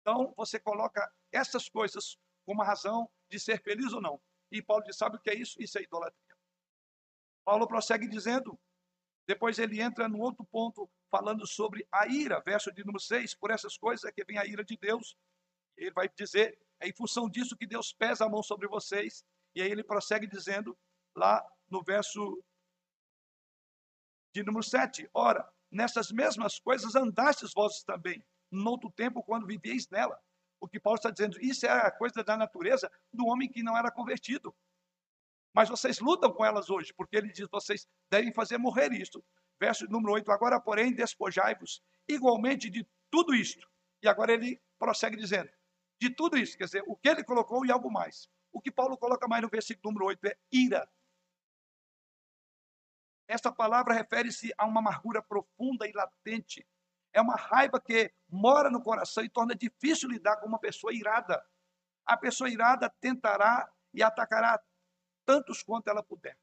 [0.00, 4.20] Então, você coloca essas coisas com uma razão de ser feliz ou não.
[4.50, 5.60] E Paulo diz: sabe o que é isso?
[5.60, 6.36] Isso é idolatria.
[7.44, 8.58] Paulo prossegue dizendo,
[9.28, 13.50] depois ele entra no outro ponto, falando sobre a ira, verso de número 6, por
[13.50, 15.18] essas coisas é que vem a ira de Deus.
[15.76, 19.22] Ele vai dizer, é em função disso que Deus pesa a mão sobre vocês.
[19.54, 20.74] E aí ele prossegue dizendo,
[21.14, 22.42] lá no verso
[24.34, 29.90] de número 7, ora, nessas mesmas coisas andastes vós também, no outro tempo, quando vivieis
[29.90, 30.18] nela.
[30.58, 33.76] O que Paulo está dizendo, isso é a coisa da natureza do homem que não
[33.76, 34.56] era convertido.
[35.58, 39.24] Mas vocês lutam com elas hoje, porque ele diz: vocês devem fazer morrer isto.
[39.58, 43.68] Verso número 8: Agora, porém, despojai-vos igualmente de tudo isto.
[44.00, 45.50] E agora ele prossegue dizendo:
[46.00, 48.30] de tudo isso, quer dizer, o que ele colocou e algo mais.
[48.52, 50.88] O que Paulo coloca mais no versículo número 8 é ira.
[53.26, 56.64] Esta palavra refere-se a uma amargura profunda e latente.
[57.12, 61.44] É uma raiva que mora no coração e torna difícil lidar com uma pessoa irada.
[62.06, 64.62] A pessoa irada tentará e atacará
[65.28, 66.38] tantos quanto ela puder.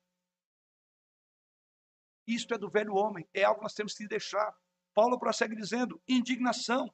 [2.28, 4.56] Isto é do velho homem, é algo que nós temos que deixar.
[4.94, 6.94] Paulo prossegue dizendo: indignação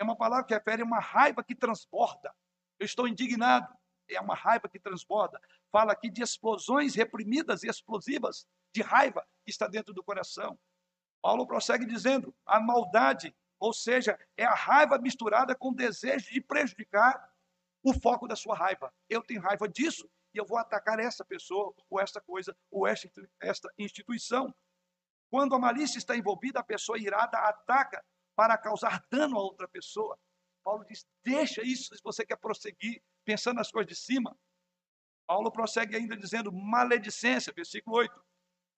[0.00, 2.34] é uma palavra que refere a uma raiva que transborda.
[2.76, 3.72] Eu estou indignado,
[4.08, 5.40] é uma raiva que transborda.
[5.70, 8.44] Fala aqui de explosões reprimidas e explosivas
[8.74, 10.58] de raiva que está dentro do coração.
[11.22, 16.40] Paulo prossegue dizendo: a maldade, ou seja, é a raiva misturada com o desejo de
[16.40, 17.32] prejudicar
[17.80, 18.92] o foco da sua raiva.
[19.08, 23.08] Eu tenho raiva disso e eu vou atacar essa pessoa, ou esta coisa, ou esta,
[23.40, 24.54] esta instituição.
[25.30, 28.04] Quando a malícia está envolvida, a pessoa irada ataca
[28.34, 30.18] para causar dano a outra pessoa.
[30.62, 34.36] Paulo diz: deixa isso se você quer prosseguir pensando nas coisas de cima.
[35.26, 38.24] Paulo prossegue ainda dizendo maledicência, versículo 8.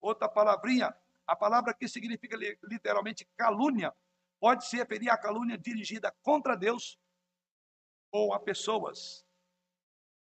[0.01, 0.95] Outra palavrinha,
[1.25, 3.93] a palavra que significa literalmente calúnia,
[4.39, 6.99] pode se referir à calúnia dirigida contra Deus
[8.11, 9.24] ou a pessoas.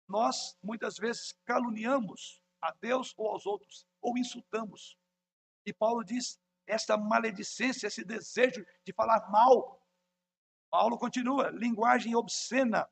[0.09, 4.97] Nós, muitas vezes, caluniamos a Deus ou aos outros, ou insultamos.
[5.67, 9.81] E Paulo diz: essa maledicência, esse desejo de falar mal.
[10.71, 12.89] Paulo continua: linguagem obscena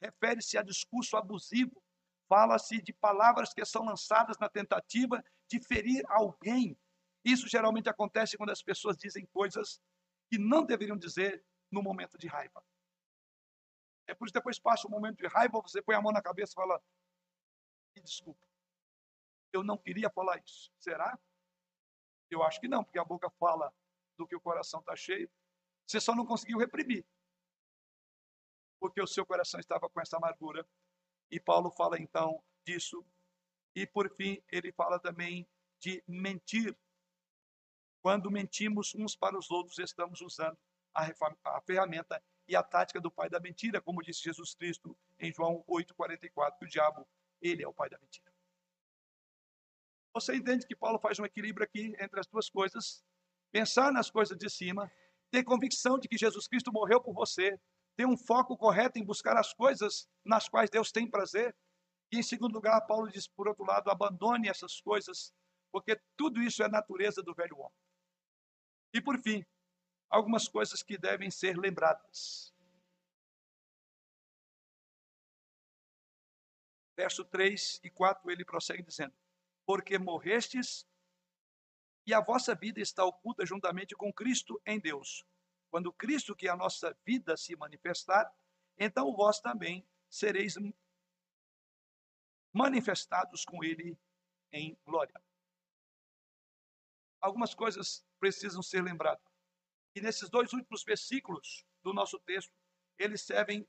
[0.00, 1.82] refere-se a discurso abusivo.
[2.28, 6.76] Fala-se de palavras que são lançadas na tentativa de ferir alguém.
[7.24, 9.80] Isso geralmente acontece quando as pessoas dizem coisas
[10.28, 12.64] que não deveriam dizer no momento de raiva.
[14.12, 16.20] É por isso que depois passa um momento de raiva, você põe a mão na
[16.20, 16.78] cabeça e fala:
[17.96, 18.46] Me desculpa,
[19.54, 20.70] eu não queria falar isso.
[20.78, 21.18] Será?
[22.30, 23.72] Eu acho que não, porque a boca fala
[24.18, 25.30] do que o coração está cheio.
[25.86, 27.06] Você só não conseguiu reprimir,
[28.78, 30.68] porque o seu coração estava com essa amargura.
[31.30, 33.02] E Paulo fala então disso.
[33.74, 35.48] E por fim, ele fala também
[35.80, 36.78] de mentir.
[38.02, 40.58] Quando mentimos uns para os outros, estamos usando
[40.94, 45.64] a ferramenta e a tática do pai da mentira, como disse Jesus Cristo em João
[45.68, 47.06] 8,44, que o diabo,
[47.40, 48.32] ele é o pai da mentira.
[50.14, 53.02] Você entende que Paulo faz um equilíbrio aqui entre as duas coisas?
[53.50, 54.90] Pensar nas coisas de cima,
[55.30, 57.58] ter convicção de que Jesus Cristo morreu por você,
[57.96, 61.56] ter um foco correto em buscar as coisas nas quais Deus tem prazer.
[62.10, 65.32] E em segundo lugar, Paulo diz, por outro lado, abandone essas coisas,
[65.70, 67.72] porque tudo isso é natureza do velho homem.
[68.94, 69.42] E por fim,
[70.12, 72.54] algumas coisas que devem ser lembradas.
[76.94, 79.14] Verso 3 e 4, ele prossegue dizendo:
[79.64, 80.86] Porque morrestes
[82.06, 85.24] e a vossa vida está oculta juntamente com Cristo em Deus.
[85.70, 88.30] Quando Cristo, que é a nossa vida, se manifestar,
[88.76, 90.56] então vós também sereis
[92.52, 93.98] manifestados com Ele
[94.52, 95.18] em glória.
[97.18, 99.31] Algumas coisas precisam ser lembradas.
[99.94, 102.52] E nesses dois últimos versículos do nosso texto,
[102.98, 103.66] eles servem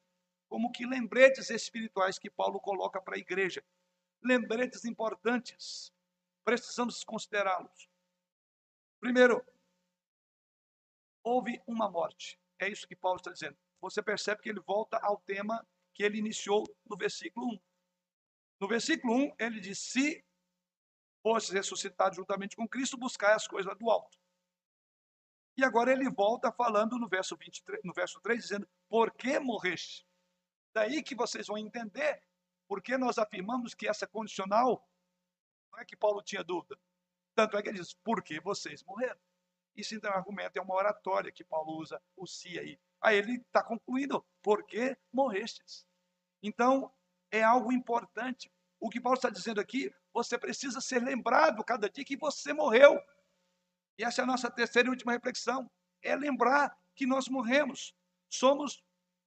[0.48, 3.64] como que lembretes espirituais que Paulo coloca para a igreja.
[4.22, 5.92] Lembretes importantes.
[6.46, 7.90] Precisamos considerá-los.
[9.00, 9.46] Primeiro,
[11.24, 12.40] houve uma morte.
[12.60, 13.58] É isso que Paulo está dizendo.
[13.82, 17.60] Você percebe que ele volta ao tema que ele iniciou no versículo 1.
[18.62, 20.24] No versículo 1, ele diz: Se
[21.22, 24.18] fosse ressuscitado juntamente com Cristo, buscar as coisas do alto.
[25.56, 30.06] E agora ele volta falando no verso, 23, no verso 3, dizendo: Por que morreste?
[30.74, 32.22] Daí que vocês vão entender
[32.68, 34.88] porque nós afirmamos que essa condicional
[35.72, 36.80] não é que Paulo tinha dúvida.
[37.36, 39.20] Tanto é que ele diz: Por que vocês morreram?
[39.76, 42.80] Isso então é um argumento, é uma oratória que Paulo usa, o si aí.
[43.02, 45.86] Aí ele está concluindo: Por que morrestes?
[46.42, 46.92] Então,
[47.32, 48.52] é algo importante.
[48.80, 53.00] O que Paulo está dizendo aqui, você precisa ser lembrado cada dia que você morreu.
[53.98, 55.70] E essa é a nossa terceira e última reflexão:
[56.02, 57.94] é lembrar que nós morremos.
[58.30, 58.84] Somos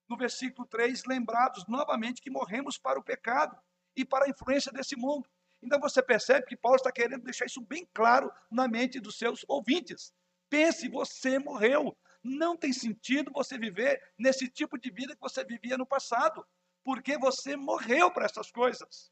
[0.08, 3.56] no versículo 3, lembrados novamente que morremos para o pecado
[3.94, 5.28] e para a influência desse mundo.
[5.62, 9.44] Então você percebe que Paulo está querendo deixar isso bem claro na mente dos seus
[9.48, 10.12] ouvintes.
[10.48, 11.96] Pense, você morreu.
[12.22, 16.46] Não tem sentido você viver nesse tipo de vida que você vivia no passado,
[16.84, 19.10] porque você morreu para essas coisas.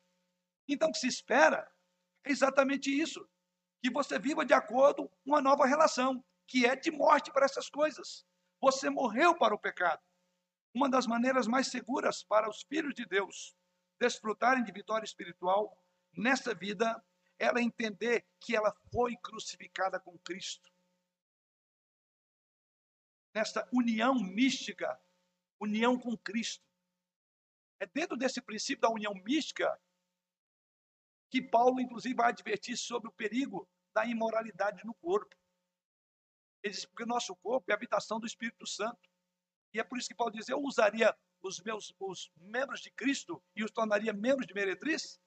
[0.69, 1.69] Então o que se espera
[2.25, 3.27] é exatamente isso:
[3.85, 7.69] que você viva de acordo com uma nova relação, que é de morte para essas
[7.69, 8.25] coisas.
[8.59, 10.03] Você morreu para o pecado.
[10.73, 13.55] Uma das maneiras mais seguras para os filhos de Deus
[14.01, 15.79] desfrutarem de vitória espiritual
[16.17, 17.05] nessa vida,
[17.39, 20.73] ela entender que ela foi crucificada com Cristo.
[23.35, 24.99] Nesta união mística,
[25.61, 26.65] união com Cristo.
[27.79, 29.79] É dentro desse princípio da união mística
[31.35, 35.35] que Paulo, inclusive, vai advertir sobre o perigo da imoralidade no corpo.
[36.63, 39.11] Ele diz, porque o nosso corpo é a habitação do Espírito Santo.
[39.73, 41.13] E é por isso que Paulo diz, eu usaria
[41.43, 45.19] os meus os membros de Cristo e os tornaria membros de meretriz?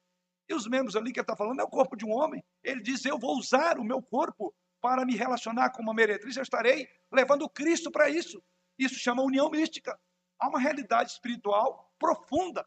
[0.48, 2.42] E os membros ali que ele está falando é o corpo de um homem.
[2.64, 6.44] Ele diz: Eu vou usar o meu corpo para me relacionar com uma meretriz, eu
[6.44, 8.42] estarei levando Cristo para isso.
[8.80, 10.00] Isso chama união mística.
[10.40, 12.66] Há uma realidade espiritual profunda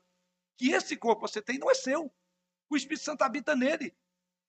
[0.59, 2.12] que esse corpo que você tem não é seu.
[2.71, 3.95] O Espírito Santo habita nele.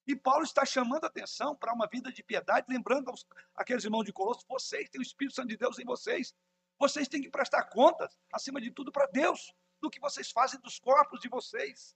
[0.07, 4.03] E Paulo está chamando a atenção para uma vida de piedade, lembrando aos, aqueles irmãos
[4.03, 6.35] de Colossos: vocês têm o Espírito Santo de Deus em vocês.
[6.79, 10.79] Vocês têm que prestar contas, acima de tudo, para Deus, do que vocês fazem dos
[10.79, 11.95] corpos de vocês.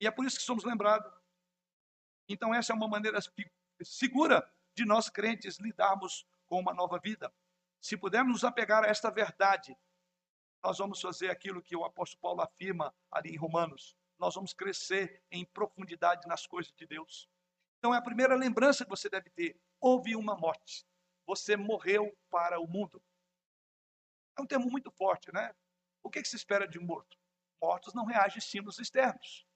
[0.00, 1.10] E é por isso que somos lembrados.
[2.28, 3.18] Então, essa é uma maneira
[3.82, 7.32] segura de nós crentes lidarmos com uma nova vida.
[7.80, 9.76] Se pudermos nos apegar a esta verdade,
[10.62, 13.96] nós vamos fazer aquilo que o apóstolo Paulo afirma ali em Romanos.
[14.18, 17.28] Nós vamos crescer em profundidade nas coisas de Deus.
[17.78, 19.60] Então, é a primeira lembrança que você deve ter.
[19.80, 20.84] Houve uma morte.
[21.26, 23.02] Você morreu para o mundo.
[24.36, 25.54] É um termo muito forte, né?
[26.02, 27.16] O que, que se espera de um morto?
[27.60, 29.46] Mortos não reagem a estímulos externos.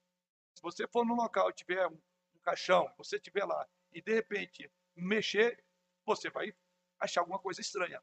[0.55, 1.99] Se você for no local e tiver um,
[2.35, 5.63] um caixão, você estiver lá e de repente mexer,
[6.05, 6.53] você vai
[6.99, 8.01] achar alguma coisa estranha.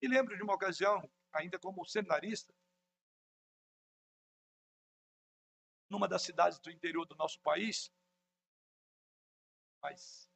[0.00, 2.54] E lembro de uma ocasião, ainda como seminarista,
[5.88, 7.92] numa das cidades do interior do nosso país,
[9.80, 10.28] mais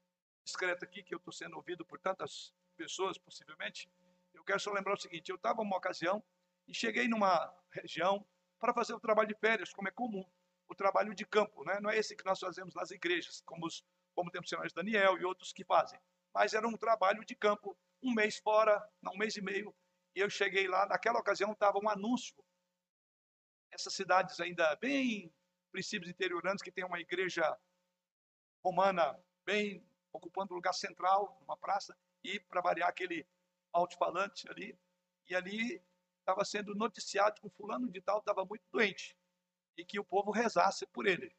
[0.45, 3.91] discreto aqui, que eu estou sendo ouvido por tantas pessoas, possivelmente,
[4.33, 6.23] eu quero só lembrar o seguinte: eu estava numa ocasião
[6.67, 8.25] e cheguei numa região
[8.59, 10.25] para fazer o trabalho de férias, como é comum
[10.71, 11.81] o trabalho de campo, né?
[11.81, 13.85] não é esse que nós fazemos nas igrejas, como, os,
[14.15, 16.01] como temos o Daniel e outros que fazem,
[16.33, 19.75] mas era um trabalho de campo, um mês fora, não, um mês e meio,
[20.15, 22.37] e eu cheguei lá, naquela ocasião estava um anúncio,
[23.73, 25.35] essas cidades ainda bem
[25.71, 27.59] princípios interioranos, que tem uma igreja
[28.63, 33.27] romana bem ocupando o lugar central, numa praça, e para variar aquele
[33.73, 34.79] alto-falante ali,
[35.29, 35.83] e ali
[36.19, 39.17] estava sendo noticiado que um fulano de tal estava muito doente
[39.77, 41.35] e que o povo rezasse por ele.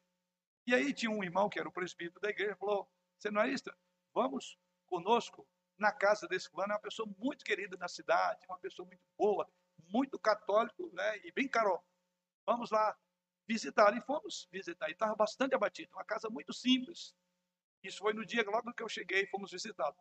[0.66, 3.76] E aí tinha um irmão que era o presbítero da igreja, falou, senarista,
[4.14, 4.58] vamos
[4.88, 9.04] conosco na casa desse fulano, é uma pessoa muito querida na cidade, uma pessoa muito
[9.18, 9.50] boa,
[9.88, 11.82] muito católico, né, e bem caro.
[12.46, 12.98] Vamos lá
[13.48, 13.96] visitar.
[13.96, 14.90] E fomos visitar.
[14.90, 17.14] E estava bastante abatido, uma casa muito simples.
[17.84, 19.96] Isso foi no dia logo que eu cheguei, fomos visitá-lo.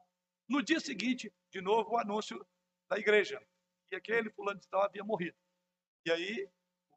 [0.49, 2.45] No dia seguinte, de novo, o anúncio
[2.89, 3.41] da igreja.
[3.91, 5.37] E aquele fulano de tal havia morrido.
[6.05, 6.51] E aí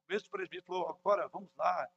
[0.08, 1.90] mesmo presbítero falou, agora vamos lá,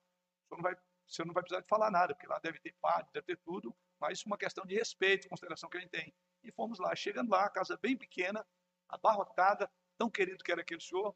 [0.44, 2.58] o senhor não vai, o senhor não vai precisar de falar nada, porque lá deve
[2.60, 6.14] ter padre, deve ter tudo, mas uma questão de respeito, consideração que a gente tem.
[6.42, 8.46] E fomos lá, chegando lá, casa bem pequena,
[8.88, 11.14] abarrotada, tão querido que era aquele senhor,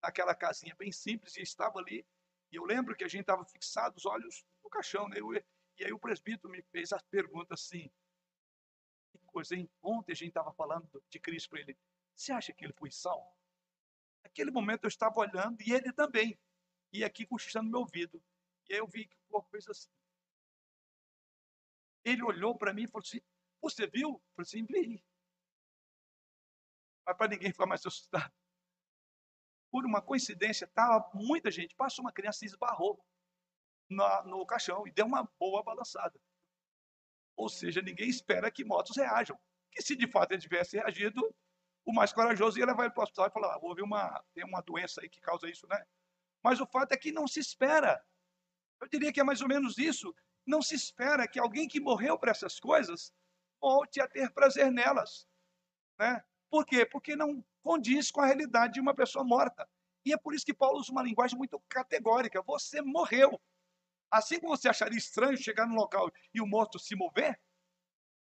[0.00, 2.06] aquela casinha bem simples, e estava ali,
[2.50, 5.16] e eu lembro que a gente estava fixado os olhos no caixão, né?
[5.78, 7.90] E aí o presbítero me fez a pergunta assim,
[9.12, 9.70] que coisa, hein?
[9.82, 11.78] Ontem a gente estava falando de Cristo para ele,
[12.14, 13.34] você acha que ele foi salvo?
[14.22, 16.38] Naquele momento eu estava olhando e ele também.
[16.92, 18.22] E aqui cochichando meu ouvido.
[18.68, 19.90] E aí eu vi que o corpo fez assim.
[22.04, 23.20] Ele olhou para mim e falou assim:
[23.60, 24.10] Você viu?
[24.10, 25.04] Eu falei assim: Vi.
[27.06, 28.32] Mas para ninguém ficar mais assustado.
[29.70, 31.74] Por uma coincidência, estava muita gente.
[31.74, 33.00] Passou uma criança e esbarrou
[33.88, 36.18] no, no caixão e deu uma boa balançada.
[37.36, 39.38] Ou seja, ninguém espera que motos reajam.
[39.70, 41.34] Que se de fato ele tivesse reagido,
[41.84, 44.44] o mais corajoso ia levar ele para o hospital e falar: ah, houve uma, tem
[44.44, 45.82] uma doença aí que causa isso, né?
[46.42, 48.04] Mas o fato é que não se espera.
[48.80, 50.14] Eu diria que é mais ou menos isso.
[50.46, 53.12] Não se espera que alguém que morreu para essas coisas
[53.60, 55.28] volte a ter prazer nelas.
[55.98, 56.24] Né?
[56.48, 56.86] Por quê?
[56.86, 59.68] Porque não condiz com a realidade de uma pessoa morta.
[60.04, 62.42] E é por isso que Paulo usa uma linguagem muito categórica.
[62.42, 63.40] Você morreu.
[64.10, 67.40] Assim como você acharia estranho chegar num local e o morto se mover,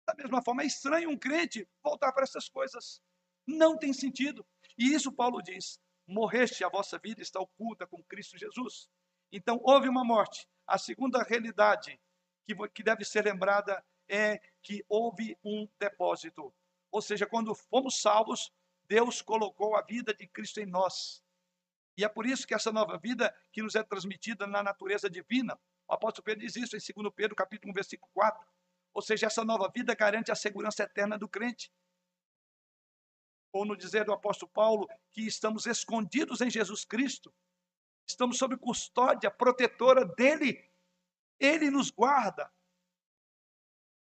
[0.07, 3.01] da mesma forma é estranho um crente voltar para essas coisas.
[3.47, 4.45] Não tem sentido.
[4.77, 5.81] E isso Paulo diz.
[6.07, 8.89] morreste, a vossa vida está oculta com Cristo Jesus.
[9.31, 10.47] Então, houve uma morte.
[10.67, 11.99] A segunda realidade
[12.75, 16.53] que deve ser lembrada é que houve um depósito.
[16.91, 18.53] Ou seja, quando fomos salvos,
[18.89, 21.23] Deus colocou a vida de Cristo em nós.
[21.97, 25.59] E é por isso que essa nova vida que nos é transmitida na natureza divina,
[25.89, 28.47] o apóstolo Pedro diz isso em 2 Pedro, capítulo 1, versículo 4.
[28.95, 31.73] Ou seja, essa nova vida garante a segurança eterna do crente.
[33.53, 37.35] Ou no dizer do apóstolo Paulo, que estamos escondidos em Jesus Cristo,
[38.07, 40.71] estamos sob custódia protetora dele.
[41.39, 42.51] Ele nos guarda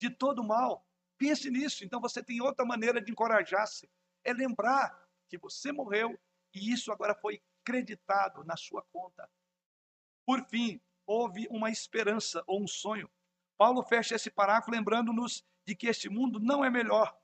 [0.01, 0.87] de todo mal.
[1.19, 1.85] Pense nisso.
[1.85, 3.91] Então você tem outra maneira de encorajar-se.
[4.25, 6.19] É lembrar que você morreu
[6.55, 9.29] e isso agora foi creditado na sua conta.
[10.27, 13.11] Por fim, houve uma esperança ou um sonho.
[13.57, 17.17] Paulo fecha esse parágrafo lembrando-nos de que este mundo não é melhor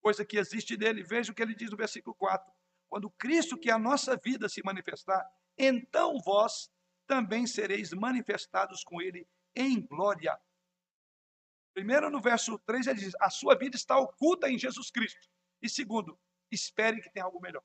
[0.00, 1.02] coisa que existe dele.
[1.02, 2.52] Veja o que ele diz no versículo 4.
[2.88, 5.28] Quando Cristo, que é a nossa vida, se manifestar,
[5.58, 6.70] então vós
[7.06, 10.38] também sereis manifestados com ele em glória.
[11.74, 15.28] Primeiro, no verso 3, ele diz: A sua vida está oculta em Jesus Cristo.
[15.60, 16.18] E segundo,
[16.50, 17.62] espere que tem algo melhor.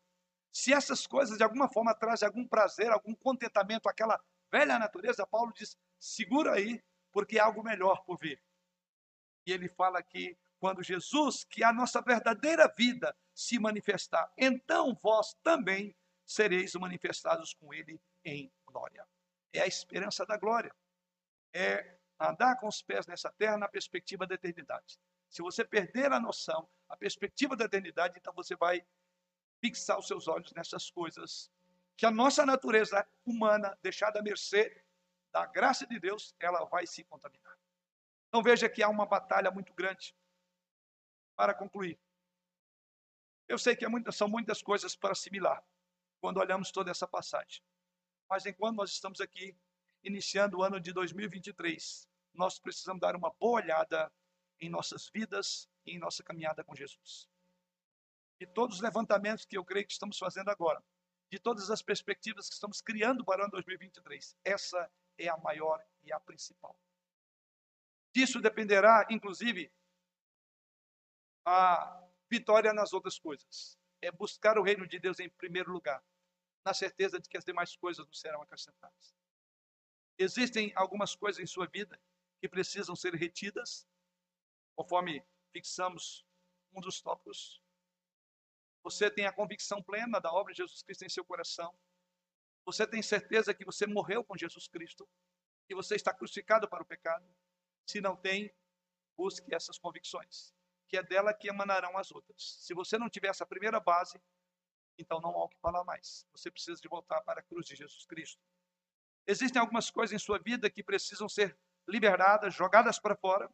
[0.51, 4.21] Se essas coisas de alguma forma trazem algum prazer, algum contentamento àquela
[4.51, 8.41] velha natureza, Paulo diz: segura aí, porque há algo melhor por vir.
[9.45, 14.93] E ele fala aqui: quando Jesus, que é a nossa verdadeira vida, se manifestar, então
[15.01, 19.07] vós também sereis manifestados com ele em glória.
[19.53, 20.73] É a esperança da glória.
[21.53, 24.99] É andar com os pés nessa terra na perspectiva da eternidade.
[25.31, 28.85] Se você perder a noção, a perspectiva da eternidade, então você vai
[29.61, 31.49] fixar os seus olhos nessas coisas
[31.95, 34.83] que a nossa natureza humana, deixada à mercê
[35.31, 37.57] da graça de Deus, ela vai se contaminar.
[38.27, 40.13] Então veja que há uma batalha muito grande.
[41.35, 41.97] Para concluir,
[43.47, 45.63] eu sei que é são muitas coisas para assimilar
[46.19, 47.63] quando olhamos toda essa passagem.
[48.29, 49.57] Mas enquanto nós estamos aqui
[50.03, 54.11] iniciando o ano de 2023, nós precisamos dar uma boa olhada
[54.61, 57.27] em nossas vidas e em nossa caminhada com Jesus
[58.41, 60.83] de todos os levantamentos que eu creio que estamos fazendo agora,
[61.29, 65.79] de todas as perspectivas que estamos criando para o ano 2023, essa é a maior
[66.01, 66.75] e a principal.
[68.11, 69.71] Disso dependerá, inclusive,
[71.45, 73.77] a vitória nas outras coisas.
[74.01, 76.03] É buscar o reino de Deus em primeiro lugar,
[76.65, 79.13] na certeza de que as demais coisas não serão acrescentadas.
[80.17, 82.01] Existem algumas coisas em sua vida
[82.41, 83.87] que precisam ser retidas,
[84.81, 86.25] conforme fixamos
[86.73, 87.61] um dos tópicos
[88.83, 91.73] você tem a convicção plena da obra de Jesus Cristo em seu coração.
[92.65, 95.07] Você tem certeza que você morreu com Jesus Cristo,
[95.67, 97.23] que você está crucificado para o pecado.
[97.85, 98.51] Se não tem,
[99.15, 100.53] busque essas convicções,
[100.87, 102.57] que é dela que emanarão as outras.
[102.59, 104.19] Se você não tiver essa primeira base,
[104.97, 106.25] então não há o que falar mais.
[106.31, 108.41] Você precisa de voltar para a cruz de Jesus Cristo.
[109.27, 111.57] Existem algumas coisas em sua vida que precisam ser
[111.87, 113.49] liberadas, jogadas para fora.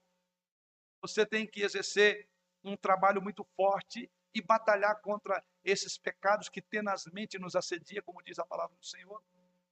[1.01, 2.27] Você tem que exercer
[2.63, 8.37] um trabalho muito forte e batalhar contra esses pecados que tenazmente nos assedia, como diz
[8.39, 9.23] a palavra do Senhor.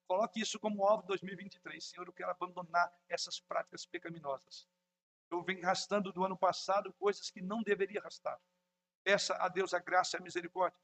[0.08, 1.84] Coloque isso como alvo de 2023.
[1.84, 4.68] Senhor, eu quero abandonar essas práticas pecaminosas.
[5.32, 8.40] Eu venho arrastando do ano passado coisas que não deveria arrastar.
[9.04, 10.80] Peça a Deus a graça e a misericórdia.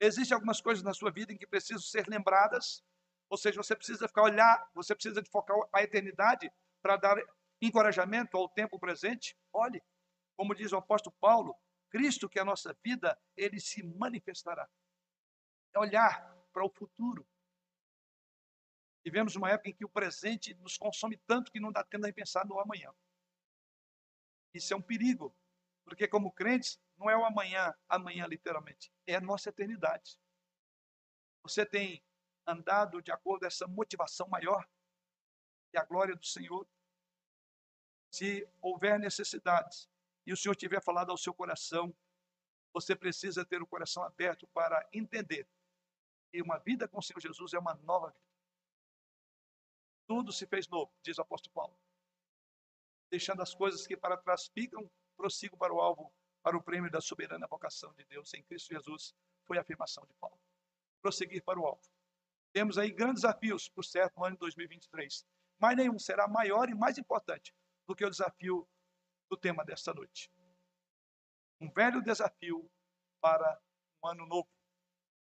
[0.00, 2.82] Existem algumas coisas na sua vida em que precisam ser lembradas,
[3.28, 6.52] ou seja, você precisa ficar olhar, você precisa focar a eternidade
[6.82, 7.16] para dar
[7.62, 9.36] encorajamento ao tempo presente.
[9.52, 9.82] Olhe,
[10.36, 11.56] como diz o apóstolo Paulo,
[11.88, 14.68] Cristo, que é a nossa vida, ele se manifestará.
[15.74, 17.26] É olhar para o futuro.
[19.04, 22.12] Vivemos uma época em que o presente nos consome tanto que não dá tempo de
[22.12, 22.92] pensar no amanhã.
[24.54, 25.34] Isso é um perigo,
[25.84, 30.18] porque como crentes, não é o amanhã, amanhã literalmente, é a nossa eternidade.
[31.42, 32.04] Você tem
[32.46, 34.68] andado de acordo com essa motivação maior,
[35.72, 36.68] e a glória do Senhor.
[38.12, 39.88] Se houver necessidades,
[40.26, 41.96] e o Senhor tiver falado ao seu coração,
[42.70, 45.48] você precisa ter o coração aberto para entender
[46.30, 48.20] que uma vida com o Senhor Jesus é uma nova vida.
[50.06, 51.78] Tudo se fez novo, diz o apóstolo Paulo.
[53.10, 57.00] Deixando as coisas que para trás ficam, prossigo para o alvo, para o prêmio da
[57.00, 59.14] soberana vocação de Deus em Cristo Jesus,
[59.46, 60.38] foi a afirmação de Paulo.
[61.00, 61.82] Prosseguir para o alvo.
[62.52, 65.26] Temos aí grandes desafios, por certo, no ano de 2023.
[65.58, 67.54] Mas nenhum será maior e mais importante
[67.86, 68.68] do que o desafio
[69.28, 70.30] do tema desta noite.
[71.60, 72.70] Um velho desafio
[73.20, 73.60] para
[74.02, 74.48] um ano novo.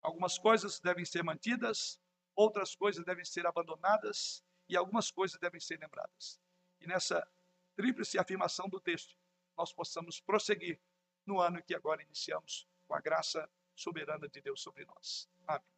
[0.01, 1.99] Algumas coisas devem ser mantidas,
[2.35, 6.39] outras coisas devem ser abandonadas e algumas coisas devem ser lembradas.
[6.79, 7.27] E nessa
[7.75, 9.15] tríplice afirmação do texto,
[9.57, 10.79] nós possamos prosseguir
[11.25, 15.29] no ano que agora iniciamos, com a graça soberana de Deus sobre nós.
[15.47, 15.74] Amém.